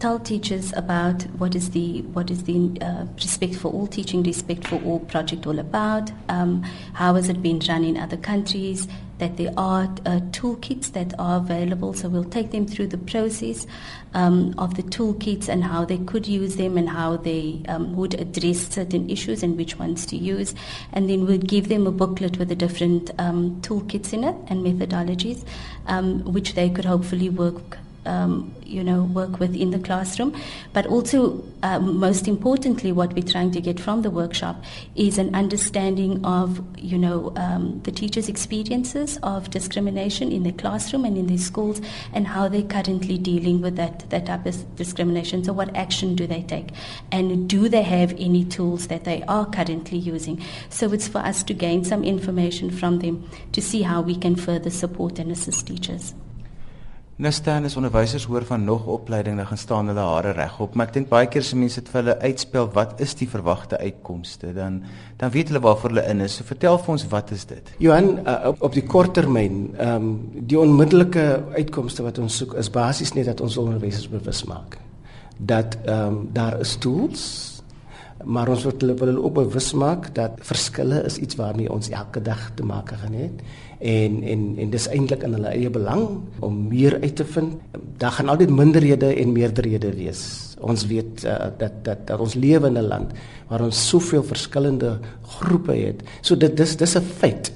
tell 0.00 0.18
teachers 0.18 0.72
about 0.76 1.22
what 1.38 1.54
is 1.54 1.70
the 1.70 2.00
what 2.14 2.30
is 2.30 2.44
the 2.44 2.72
uh, 2.80 3.04
respect 3.16 3.54
for 3.54 3.70
all 3.70 3.86
teaching 3.86 4.22
respect 4.22 4.66
for 4.66 4.82
all 4.82 4.98
project 4.98 5.46
all 5.46 5.58
about 5.58 6.10
um, 6.30 6.62
how 6.94 7.14
has 7.14 7.28
it 7.28 7.42
been 7.42 7.60
run 7.68 7.84
in 7.84 7.98
other 7.98 8.16
countries 8.16 8.88
that 9.20 9.36
there 9.36 9.52
are 9.56 9.84
uh, 10.04 10.20
toolkits 10.32 10.92
that 10.92 11.14
are 11.18 11.36
available. 11.36 11.94
So 11.94 12.08
we'll 12.08 12.24
take 12.24 12.50
them 12.50 12.66
through 12.66 12.88
the 12.88 12.98
process 12.98 13.66
um, 14.14 14.54
of 14.58 14.74
the 14.74 14.82
toolkits 14.82 15.48
and 15.48 15.62
how 15.62 15.84
they 15.84 15.98
could 15.98 16.26
use 16.26 16.56
them 16.56 16.76
and 16.76 16.88
how 16.88 17.16
they 17.16 17.62
um, 17.68 17.94
would 17.96 18.14
address 18.14 18.68
certain 18.68 19.08
issues 19.08 19.42
and 19.42 19.56
which 19.56 19.78
ones 19.78 20.04
to 20.06 20.16
use. 20.16 20.54
And 20.92 21.08
then 21.08 21.26
we'll 21.26 21.38
give 21.38 21.68
them 21.68 21.86
a 21.86 21.92
booklet 21.92 22.38
with 22.38 22.48
the 22.48 22.56
different 22.56 23.10
um, 23.18 23.60
toolkits 23.62 24.12
in 24.12 24.24
it 24.24 24.34
and 24.48 24.64
methodologies 24.64 25.44
um, 25.86 26.24
which 26.32 26.54
they 26.54 26.68
could 26.70 26.84
hopefully 26.84 27.28
work 27.28 27.78
um, 28.06 28.54
you 28.64 28.82
know, 28.84 29.02
work 29.02 29.40
with 29.40 29.54
in 29.54 29.70
the 29.70 29.78
classroom. 29.78 30.34
But 30.72 30.86
also, 30.86 31.44
uh, 31.62 31.78
most 31.80 32.28
importantly, 32.28 32.92
what 32.92 33.12
we're 33.14 33.24
trying 33.24 33.50
to 33.52 33.60
get 33.60 33.78
from 33.78 34.02
the 34.02 34.10
workshop 34.10 34.62
is 34.94 35.18
an 35.18 35.34
understanding 35.34 36.24
of, 36.24 36.62
you 36.78 36.96
know, 36.96 37.32
um, 37.36 37.80
the 37.84 37.90
teachers' 37.90 38.28
experiences 38.28 39.18
of 39.22 39.50
discrimination 39.50 40.32
in 40.32 40.44
the 40.44 40.52
classroom 40.52 41.04
and 41.04 41.18
in 41.18 41.26
their 41.26 41.38
schools, 41.38 41.80
and 42.12 42.26
how 42.26 42.48
they're 42.48 42.62
currently 42.62 43.18
dealing 43.18 43.60
with 43.60 43.76
that 43.76 44.08
that 44.10 44.26
type 44.26 44.46
of 44.46 44.76
discrimination. 44.76 45.44
So, 45.44 45.52
what 45.52 45.74
action 45.76 46.14
do 46.14 46.26
they 46.26 46.42
take, 46.42 46.68
and 47.12 47.48
do 47.48 47.68
they 47.68 47.82
have 47.82 48.12
any 48.18 48.44
tools 48.44 48.86
that 48.86 49.04
they 49.04 49.22
are 49.24 49.46
currently 49.46 49.98
using? 49.98 50.42
So, 50.68 50.92
it's 50.92 51.08
for 51.08 51.18
us 51.18 51.42
to 51.44 51.54
gain 51.54 51.84
some 51.84 52.04
information 52.04 52.70
from 52.70 53.00
them 53.00 53.28
to 53.52 53.60
see 53.60 53.82
how 53.82 54.00
we 54.00 54.16
can 54.16 54.36
further 54.36 54.70
support 54.70 55.18
and 55.18 55.30
assist 55.30 55.66
teachers. 55.66 56.14
Nou 57.20 57.32
staan 57.36 57.66
as 57.68 57.74
onderwysers 57.76 58.24
hoor 58.24 58.46
van 58.48 58.62
nog 58.64 58.86
opleiding 58.88 59.36
dan 59.36 59.46
gaan 59.46 59.58
staan 59.58 59.86
hulle 59.92 60.00
hare 60.00 60.30
regop, 60.32 60.74
maar 60.74 60.88
ek 60.88 60.94
dink 60.94 61.10
baie 61.10 61.28
keer 61.28 61.44
as 61.44 61.52
mense 61.52 61.76
dit 61.76 61.90
vir 61.92 62.00
hulle 62.00 62.14
uitspel, 62.22 62.70
wat 62.72 63.02
is 63.04 63.12
die 63.18 63.28
verwagte 63.28 63.76
uitkomste? 63.76 64.54
Dan 64.56 64.78
dan 65.20 65.34
weet 65.34 65.52
hulle 65.52 65.60
waarvoor 65.60 65.92
hulle 65.92 66.06
in 66.08 66.24
is. 66.24 66.38
So 66.40 66.48
vertel 66.48 66.80
vir 66.80 66.94
ons 66.94 67.04
wat 67.12 67.34
is 67.36 67.44
dit? 67.50 67.74
Johan, 67.84 68.08
uh, 68.24 68.38
op, 68.54 68.64
op 68.70 68.72
die 68.72 68.86
kort 68.88 69.12
termyn, 69.18 69.60
ehm 69.76 70.08
um, 70.08 70.08
die 70.32 70.58
onmiddellike 70.58 71.26
uitkomste 71.58 72.08
wat 72.08 72.22
ons 72.24 72.40
soek 72.40 72.56
is 72.62 72.72
basies 72.72 73.12
net 73.12 73.28
dat 73.28 73.44
ons 73.44 73.60
onderwysers 73.60 74.08
bewus 74.08 74.46
maak 74.48 74.80
dat 75.36 75.76
ehm 75.84 76.06
um, 76.06 76.28
daar 76.32 76.60
is 76.60 76.76
tools 76.80 77.24
maar 78.24 78.48
ons 78.48 78.64
wil 78.64 78.74
hulle 78.78 78.94
wil 78.94 79.16
ook 79.24 79.34
bewus 79.34 79.72
maak 79.72 80.14
dat 80.14 80.40
verskille 80.44 81.04
is 81.04 81.16
iets 81.16 81.36
waarmee 81.36 81.72
ons 81.72 81.88
elke 81.88 82.22
dag 82.22 82.50
te 82.54 82.64
maak 82.64 82.92
gaan 82.92 83.16
hê 83.16 83.28
en 83.80 84.22
en 84.22 84.42
en 84.58 84.70
dis 84.70 84.86
eintlik 84.92 85.22
in 85.24 85.32
hulle 85.38 85.52
eie 85.54 85.70
belang 85.72 86.04
om 86.44 86.56
meer 86.68 86.98
uit 87.00 87.16
te 87.16 87.24
vind. 87.24 87.56
Daar 87.96 88.12
gaan 88.12 88.28
altyd 88.28 88.50
minderhede 88.52 89.14
en 89.14 89.32
meerderhede 89.32 89.94
wees. 89.96 90.54
Ons 90.60 90.84
weet 90.86 91.24
uh, 91.24 91.48
dat 91.58 91.80
dat 91.84 92.06
dat 92.06 92.20
ons 92.20 92.34
lewe 92.34 92.66
in 92.66 92.76
'n 92.78 92.88
land 92.88 93.12
waar 93.48 93.64
ons 93.64 93.88
soveel 93.88 94.22
verskillende 94.22 94.98
groepe 95.22 95.72
het. 95.72 96.02
So 96.20 96.36
dit 96.36 96.56
dis 96.56 96.76
dis 96.76 96.96
'n 96.96 97.00
feit. 97.00 97.52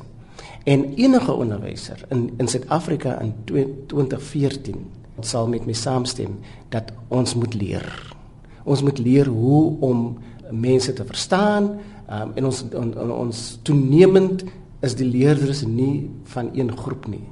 En 0.65 0.95
enige 0.95 1.33
onderwyser 1.33 2.05
in 2.09 2.33
in 2.39 2.49
Suid-Afrika 2.49 3.21
in 3.21 3.35
2014 3.45 4.87
sal 5.21 5.49
met 5.49 5.67
my 5.67 5.73
saamstem 5.73 6.39
dat 6.69 6.93
ons 7.09 7.35
moet 7.35 7.55
leer. 7.55 8.17
Ons 8.65 8.83
moet 8.83 8.99
leer 8.99 9.27
hoe 9.27 9.77
om 9.81 10.19
mense 10.51 10.93
te 10.93 11.05
verstaan 11.05 11.79
um, 12.11 12.33
en 12.35 12.45
ons 12.45 12.65
on, 12.73 12.99
on, 12.99 13.11
ons 13.11 13.59
toenemend 13.63 14.45
is 14.85 14.97
die 14.99 15.09
leerders 15.09 15.65
nie 15.67 16.11
van 16.35 16.51
een 16.55 16.71
groep 16.77 17.07
nie. 17.11 17.25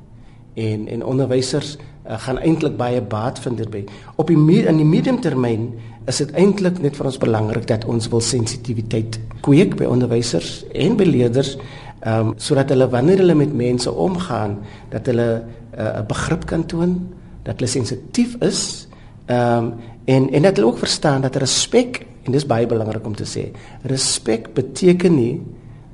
En 0.54 0.88
en 0.88 1.04
onderwysers 1.04 1.76
uh, 1.76 2.18
gaan 2.18 2.38
eintlik 2.38 2.76
baie 2.76 3.00
baat 3.02 3.38
vind 3.40 3.58
hierby. 3.58 3.84
Op 4.16 4.26
die 4.32 4.64
in 4.66 4.76
die 4.76 4.88
mediumtermyn 4.88 5.72
is 6.10 6.18
dit 6.18 6.32
eintlik 6.34 6.80
net 6.82 6.96
vir 6.98 7.06
ons 7.06 7.18
belangrik 7.18 7.66
dat 7.70 7.84
ons 7.84 8.08
wil 8.10 8.20
sensitiwiteit 8.20 9.20
kweek 9.46 9.76
by 9.78 9.86
onderwysers 9.86 10.62
en 10.74 10.96
by 10.98 11.06
leerders 11.06 11.56
ehm 12.02 12.32
um, 12.32 12.34
sodat 12.36 12.72
hulle 12.74 12.88
wanneer 12.90 13.20
hulle 13.22 13.34
met 13.38 13.52
mense 13.54 13.90
omgaan 13.90 14.56
dat 14.90 15.06
hulle 15.06 15.28
eh, 15.70 15.84
'n 15.84 16.00
uh, 16.02 16.06
begrip 16.06 16.46
kan 16.46 16.66
toon, 16.66 17.08
dat 17.42 17.54
hulle 17.54 17.70
sensitief 17.70 18.34
is 18.40 18.88
ehm 19.26 19.64
um, 19.64 19.74
en 20.04 20.30
en 20.30 20.42
dat 20.42 20.56
hulle 20.56 20.68
ook 20.68 20.78
verstaan 20.78 21.20
dat 21.22 21.36
respek 21.36 22.06
en 22.22 22.32
dis 22.32 22.46
baie 22.46 22.66
belangrik 22.66 23.06
om 23.06 23.14
te 23.14 23.24
sê, 23.24 23.50
respek 23.82 24.54
beteken 24.54 25.14
nie 25.14 25.40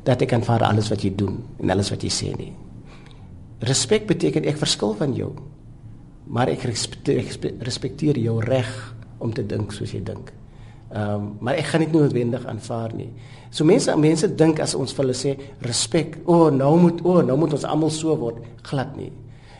dat 0.09 0.25
ek 0.25 0.33
aanvaar 0.33 0.65
alles 0.71 0.89
wat 0.93 1.05
jy 1.05 1.13
doen 1.17 1.37
en 1.61 1.75
alles 1.75 1.93
wat 1.93 2.05
jy 2.05 2.11
sê 2.13 2.33
nie. 2.39 2.53
Respek 3.69 4.07
beteken 4.09 4.47
ek 4.49 4.61
verskil 4.61 4.95
van 4.97 5.13
jou. 5.17 5.33
Maar 6.33 6.53
ek 6.55 6.65
respekteer 7.67 8.21
jou 8.21 8.37
reg 8.45 8.71
om 9.25 9.33
te 9.35 9.45
dink 9.47 9.73
soos 9.77 9.93
jy 9.93 10.03
dink. 10.05 10.33
Ehm 10.89 11.15
um, 11.15 11.25
maar 11.45 11.59
ek 11.61 11.67
gaan 11.69 11.83
dit 11.85 11.93
nie 11.93 12.01
noodwendig 12.01 12.47
aanvaar 12.49 12.95
nie. 12.97 13.09
So 13.51 13.65
mense 13.69 13.93
mense 14.01 14.29
dink 14.41 14.61
as 14.65 14.75
ons 14.75 14.95
vir 14.97 15.05
hulle 15.05 15.17
sê 15.17 15.35
respek, 15.65 16.17
o 16.25 16.37
oh, 16.37 16.53
nou 16.53 16.71
moet 16.81 17.03
o 17.05 17.19
oh, 17.19 17.25
nou 17.25 17.37
moet 17.37 17.57
ons 17.59 17.67
almal 17.69 17.93
so 17.93 18.17
word, 18.17 18.39
glad 18.65 18.95
nie. 18.97 19.11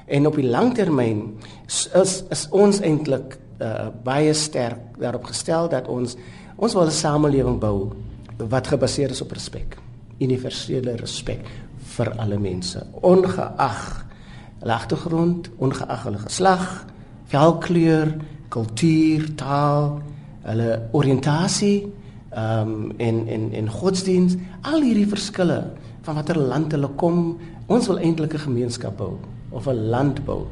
En 0.09 0.27
op 0.31 0.39
die 0.41 0.49
langtermyn 0.49 1.21
is 1.67 2.23
is 2.33 2.47
ons 2.57 2.81
eintlik 2.81 3.37
uh, 3.61 3.91
baie 4.05 4.33
sterk 4.33 4.97
daarop 4.97 5.29
gestel 5.29 5.69
dat 5.69 5.89
ons 5.89 6.17
ons 6.57 6.75
wil 6.75 6.87
'n 6.87 6.97
samelewing 6.97 7.61
bou 7.61 7.93
wat 8.39 8.73
gebaseer 8.73 9.11
is 9.11 9.21
op 9.21 9.33
respek 9.33 9.77
universele 10.21 10.97
respek 10.97 11.47
vir 11.97 12.13
alle 12.19 12.39
mense 12.39 12.83
ongeag 13.03 14.05
hulle 14.61 14.75
agtergrond, 14.75 15.51
ongeag 15.63 16.03
hulle 16.03 16.19
geslag, 16.19 16.65
velkleur, 17.31 18.15
kultuur, 18.51 19.29
taal, 19.39 20.01
hulle 20.49 20.71
oriëntasie, 20.93 21.87
ehm 22.35 22.73
um, 22.73 22.91
en 22.99 23.27
en 23.29 23.53
en 23.53 23.71
godsdiens, 23.71 24.37
al 24.63 24.83
hierdie 24.83 25.09
verskille 25.09 25.61
van 26.03 26.15
watter 26.15 26.39
land 26.39 26.73
hulle 26.73 26.91
kom, 26.97 27.39
ons 27.67 27.87
wil 27.87 27.99
eintlik 27.99 28.35
'n 28.35 28.47
gemeenskap 28.49 28.97
bou 28.97 29.19
of 29.51 29.67
'n 29.67 29.89
land 29.91 30.25
bou 30.25 30.47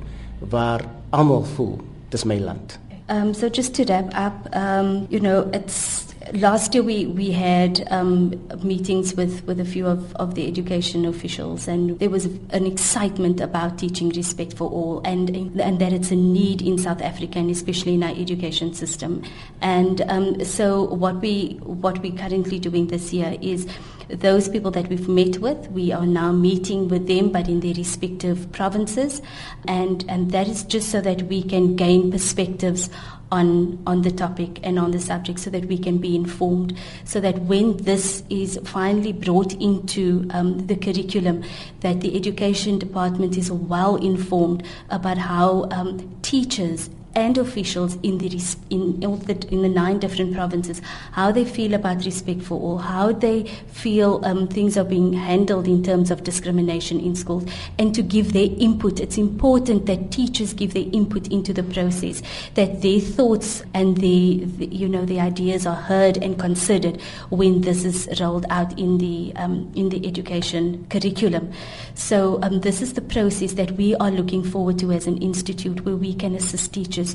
waar 0.50 0.84
almal 1.10 1.44
voel 1.44 1.78
dis 2.10 2.24
my 2.24 2.38
land. 2.38 2.78
Um 3.08 3.34
so 3.34 3.48
just 3.48 3.74
to 3.74 3.84
wrap 3.84 4.06
up, 4.14 4.54
um 4.54 5.06
you 5.08 5.20
know, 5.20 5.48
it's 5.52 6.14
last 6.32 6.74
year 6.74 6.82
we, 6.82 7.06
we 7.06 7.30
had 7.30 7.86
um, 7.90 8.30
meetings 8.62 9.14
with, 9.14 9.44
with 9.46 9.60
a 9.60 9.64
few 9.64 9.86
of, 9.86 10.14
of 10.16 10.34
the 10.34 10.46
education 10.46 11.04
officials 11.04 11.68
and 11.68 11.98
there 11.98 12.10
was 12.10 12.26
an 12.50 12.66
excitement 12.66 13.40
about 13.40 13.78
teaching 13.78 14.08
respect 14.10 14.54
for 14.54 14.68
all 14.70 15.00
and, 15.04 15.30
and 15.30 15.78
that 15.78 15.92
it's 15.92 16.10
a 16.10 16.16
need 16.16 16.62
in 16.62 16.78
South 16.78 17.02
Africa 17.02 17.38
and 17.38 17.50
especially 17.50 17.94
in 17.94 18.02
our 18.02 18.14
education 18.14 18.74
system. 18.74 19.22
And 19.60 20.02
um, 20.02 20.44
so 20.44 20.84
what 20.84 21.16
we 21.20 21.58
what 21.62 22.00
we're 22.02 22.16
currently 22.16 22.58
doing 22.58 22.88
this 22.88 23.12
year 23.12 23.36
is 23.40 23.66
those 24.08 24.48
people 24.48 24.70
that 24.70 24.88
we've 24.88 25.08
met 25.08 25.38
with, 25.38 25.68
we 25.70 25.92
are 25.92 26.06
now 26.06 26.30
meeting 26.30 26.88
with 26.88 27.08
them, 27.08 27.30
but 27.30 27.48
in 27.48 27.60
their 27.60 27.74
respective 27.74 28.50
provinces, 28.52 29.20
and 29.66 30.04
and 30.08 30.30
that 30.30 30.46
is 30.46 30.62
just 30.62 30.90
so 30.90 31.00
that 31.00 31.22
we 31.22 31.42
can 31.42 31.74
gain 31.74 32.10
perspectives 32.10 32.88
on 33.36 33.78
on 33.86 34.02
the 34.02 34.10
topic 34.10 34.58
and 34.62 34.78
on 34.78 34.90
the 34.90 35.00
subject 35.00 35.38
so 35.38 35.50
that 35.50 35.66
we 35.66 35.78
can 35.78 35.98
be 35.98 36.16
informed 36.16 36.76
so 37.04 37.20
that 37.20 37.38
when 37.52 37.76
this 37.88 38.22
is 38.30 38.58
finally 38.64 39.12
brought 39.12 39.52
into 39.54 40.26
um, 40.30 40.66
the 40.66 40.76
curriculum 40.76 41.42
that 41.80 42.00
the 42.00 42.16
education 42.16 42.78
department 42.78 43.36
is 43.36 43.50
well 43.50 43.96
informed 43.96 44.62
about 44.90 45.18
how 45.18 45.68
um, 45.70 45.98
teachers 46.22 46.88
and 47.16 47.38
officials 47.38 47.96
in 48.02 48.18
the 48.18 48.26
in 48.68 49.00
the, 49.00 49.48
in 49.50 49.62
the 49.62 49.68
nine 49.68 49.98
different 49.98 50.34
provinces 50.34 50.82
how 51.12 51.32
they 51.32 51.44
feel 51.44 51.72
about 51.72 52.04
respect 52.04 52.42
for 52.42 52.60
all, 52.60 52.78
how 52.78 53.10
they 53.10 53.44
feel 53.68 54.20
um, 54.24 54.46
things 54.46 54.76
are 54.76 54.84
being 54.84 55.14
handled 55.14 55.66
in 55.66 55.82
terms 55.82 56.10
of 56.10 56.22
discrimination 56.24 57.00
in 57.00 57.16
schools, 57.16 57.44
and 57.78 57.94
to 57.94 58.02
give 58.02 58.34
their 58.34 58.48
input. 58.58 59.00
It's 59.00 59.16
important 59.16 59.86
that 59.86 60.10
teachers 60.10 60.52
give 60.52 60.74
their 60.74 60.84
input 60.92 61.28
into 61.28 61.54
the 61.54 61.62
process, 61.62 62.22
that 62.54 62.82
their 62.82 63.00
thoughts 63.00 63.64
and 63.72 63.96
the, 63.96 64.44
the 64.58 64.66
you 64.66 64.88
know 64.88 65.06
the 65.06 65.18
ideas 65.18 65.66
are 65.66 65.74
heard 65.74 66.18
and 66.18 66.38
considered 66.38 67.00
when 67.30 67.62
this 67.62 67.84
is 67.84 68.20
rolled 68.20 68.44
out 68.50 68.78
in 68.78 68.98
the 68.98 69.32
um, 69.36 69.72
in 69.74 69.88
the 69.88 70.06
education 70.06 70.86
curriculum. 70.90 71.50
So 71.94 72.38
um, 72.42 72.60
this 72.60 72.82
is 72.82 72.92
the 72.92 73.00
process 73.00 73.54
that 73.54 73.72
we 73.72 73.94
are 73.96 74.10
looking 74.10 74.44
forward 74.44 74.78
to 74.80 74.92
as 74.92 75.06
an 75.06 75.16
institute, 75.18 75.86
where 75.86 75.96
we 75.96 76.12
can 76.12 76.34
assist 76.34 76.74
teachers 76.74 77.05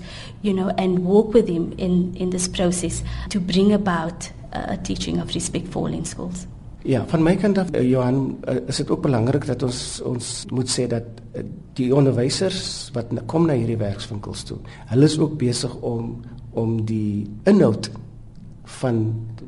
you 0.42 0.54
know, 0.54 0.70
and 0.78 1.00
work 1.00 1.34
with 1.34 1.48
him 1.48 1.74
in, 1.78 2.14
in 2.16 2.30
this 2.30 2.48
process 2.48 3.04
to 3.30 3.40
bring 3.40 3.74
about 3.74 4.32
a 4.52 4.78
teaching 4.78 5.22
of 5.22 5.34
respect 5.34 5.68
for 5.68 5.88
all 5.88 5.94
in 5.94 6.06
schools. 6.06 6.46
Ja, 6.84 7.04
van 7.08 7.22
my 7.24 7.36
kant 7.38 7.58
af 7.62 7.70
uh, 7.76 7.82
Johan, 7.86 8.38
uh, 8.50 8.56
is 8.68 8.80
dit 8.82 8.90
ook 8.90 9.02
belangrik 9.02 9.46
dat 9.46 9.64
ons 9.64 10.02
ons 10.02 10.30
moet 10.50 10.70
sê 10.70 10.88
dat 10.90 11.04
uh, 11.38 11.44
die 11.78 11.92
onderwysers 11.96 12.90
wat 12.96 13.12
kom 13.30 13.46
na 13.46 13.54
hierdie 13.54 13.78
werkswinkels 13.78 14.42
toe, 14.50 14.58
hulle 14.90 15.06
is 15.06 15.20
ook 15.20 15.38
besig 15.38 15.76
om 15.86 16.24
om 16.58 16.80
die 16.86 17.30
inhoud 17.48 17.92
van 18.82 18.98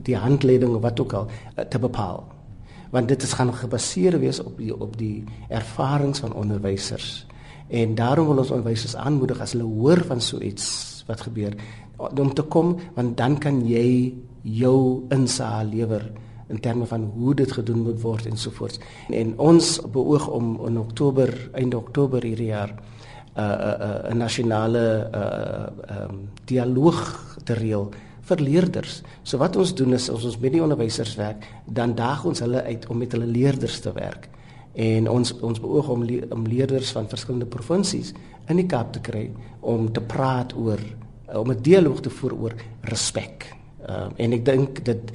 die 0.06 0.16
handleiding 0.16 0.76
of 0.76 0.86
wat 0.86 1.02
ook 1.02 1.14
al 1.14 1.26
uh, 1.28 1.66
te 1.66 1.82
bepaal. 1.82 2.22
Want 2.94 3.10
dit 3.10 3.24
is 3.26 3.34
gaan 3.34 3.54
gebaseer 3.54 4.20
wees 4.22 4.40
op 4.40 4.58
die 4.62 4.70
op 4.78 4.98
die 4.98 5.24
ervarings 5.50 6.22
van 6.22 6.38
onderwysers. 6.38 7.26
En 7.74 7.96
daarom 7.98 8.28
wil 8.30 8.44
ons 8.44 8.52
onderwysers 8.54 8.96
aanmoedig 8.96 9.40
as 9.42 9.56
hulle 9.56 9.66
hoor 9.66 10.04
van 10.06 10.22
so 10.22 10.42
iets 10.46 10.68
wat 11.08 11.26
gebeur 11.26 11.56
om 11.98 12.34
te 12.34 12.44
kom 12.54 12.76
want 12.96 13.18
dan 13.18 13.38
kan 13.42 13.62
jy 13.68 14.14
jou 14.44 15.06
insaag 15.14 15.70
lewer 15.72 16.04
in 16.52 16.60
terme 16.60 16.86
van 16.86 17.08
hoe 17.16 17.34
dit 17.36 17.52
gedoen 17.52 17.86
moet 17.88 18.02
word 18.02 18.28
en 18.30 18.38
so 18.38 18.52
voort. 18.54 18.78
En 19.10 19.32
ons 19.40 19.70
beoog 19.92 20.28
om 20.30 20.58
in 20.68 20.78
Oktober, 20.78 21.32
einde 21.58 21.78
Oktober 21.80 22.22
hierdie 22.22 22.52
jaar 22.52 22.74
'n 22.74 23.40
uh, 23.40 23.46
uh, 23.46 24.10
uh, 24.10 24.14
nasionale 24.14 25.10
uh 25.10 26.04
um 26.04 26.30
dialoog 26.46 27.00
te 27.44 27.54
reël 27.54 27.90
vir 28.22 28.38
leerders. 28.38 29.02
So 29.24 29.38
wat 29.38 29.56
ons 29.56 29.74
doen 29.74 29.94
is 29.94 30.10
as 30.10 30.26
ons 30.26 30.38
met 30.40 30.52
die 30.52 30.62
onderwysers 30.62 31.16
werk, 31.16 31.48
dan 31.66 31.96
daag 31.96 32.26
ons 32.26 32.40
hulle 32.40 32.64
uit 32.64 32.88
om 32.90 32.98
met 32.98 33.12
hulle 33.12 33.26
leerders 33.26 33.80
te 33.80 33.92
werk 33.94 34.30
en 34.74 35.10
ons 35.10 35.34
ons 35.40 35.60
beoog 35.60 35.90
om, 35.90 36.04
le 36.04 36.26
om 36.34 36.46
leerders 36.48 36.92
van 36.92 37.10
verskillende 37.10 37.46
provinsies 37.46 38.14
in 38.50 38.60
die 38.60 38.68
Kaap 38.68 38.94
te 38.94 39.02
kry 39.04 39.28
om 39.62 39.92
te 39.94 40.02
praat 40.02 40.56
oor 40.58 40.80
om 41.34 41.52
'n 41.52 41.62
dialoog 41.62 42.02
te 42.02 42.10
voer 42.10 42.34
oor 42.34 42.54
respek. 42.82 43.56
Uh, 43.90 44.08
en 44.16 44.32
ek 44.32 44.46
dink 44.46 44.86
dit 44.86 45.12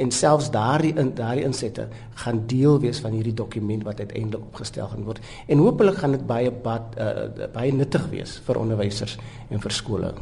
en 0.00 0.10
selfs 0.10 0.50
daardie 0.50 0.94
in 0.96 1.10
daardie 1.14 1.44
insette 1.44 1.88
gaan 2.14 2.46
deel 2.46 2.80
wees 2.80 3.00
van 3.04 3.12
hierdie 3.12 3.34
dokument 3.34 3.84
wat 3.84 3.98
uiteindelik 4.00 4.40
opgestel 4.40 4.88
gaan 4.88 5.04
word 5.04 5.20
en 5.46 5.58
hopelik 5.58 5.98
gaan 6.00 6.16
dit 6.16 6.24
baie 6.26 6.50
bad 6.50 6.96
uh, 6.96 7.48
baie 7.52 7.72
nuttig 7.72 8.08
wees 8.08 8.38
vir 8.46 8.56
onderwysers 8.56 9.18
en 9.50 9.60
vir 9.60 9.70
skole. 9.70 10.14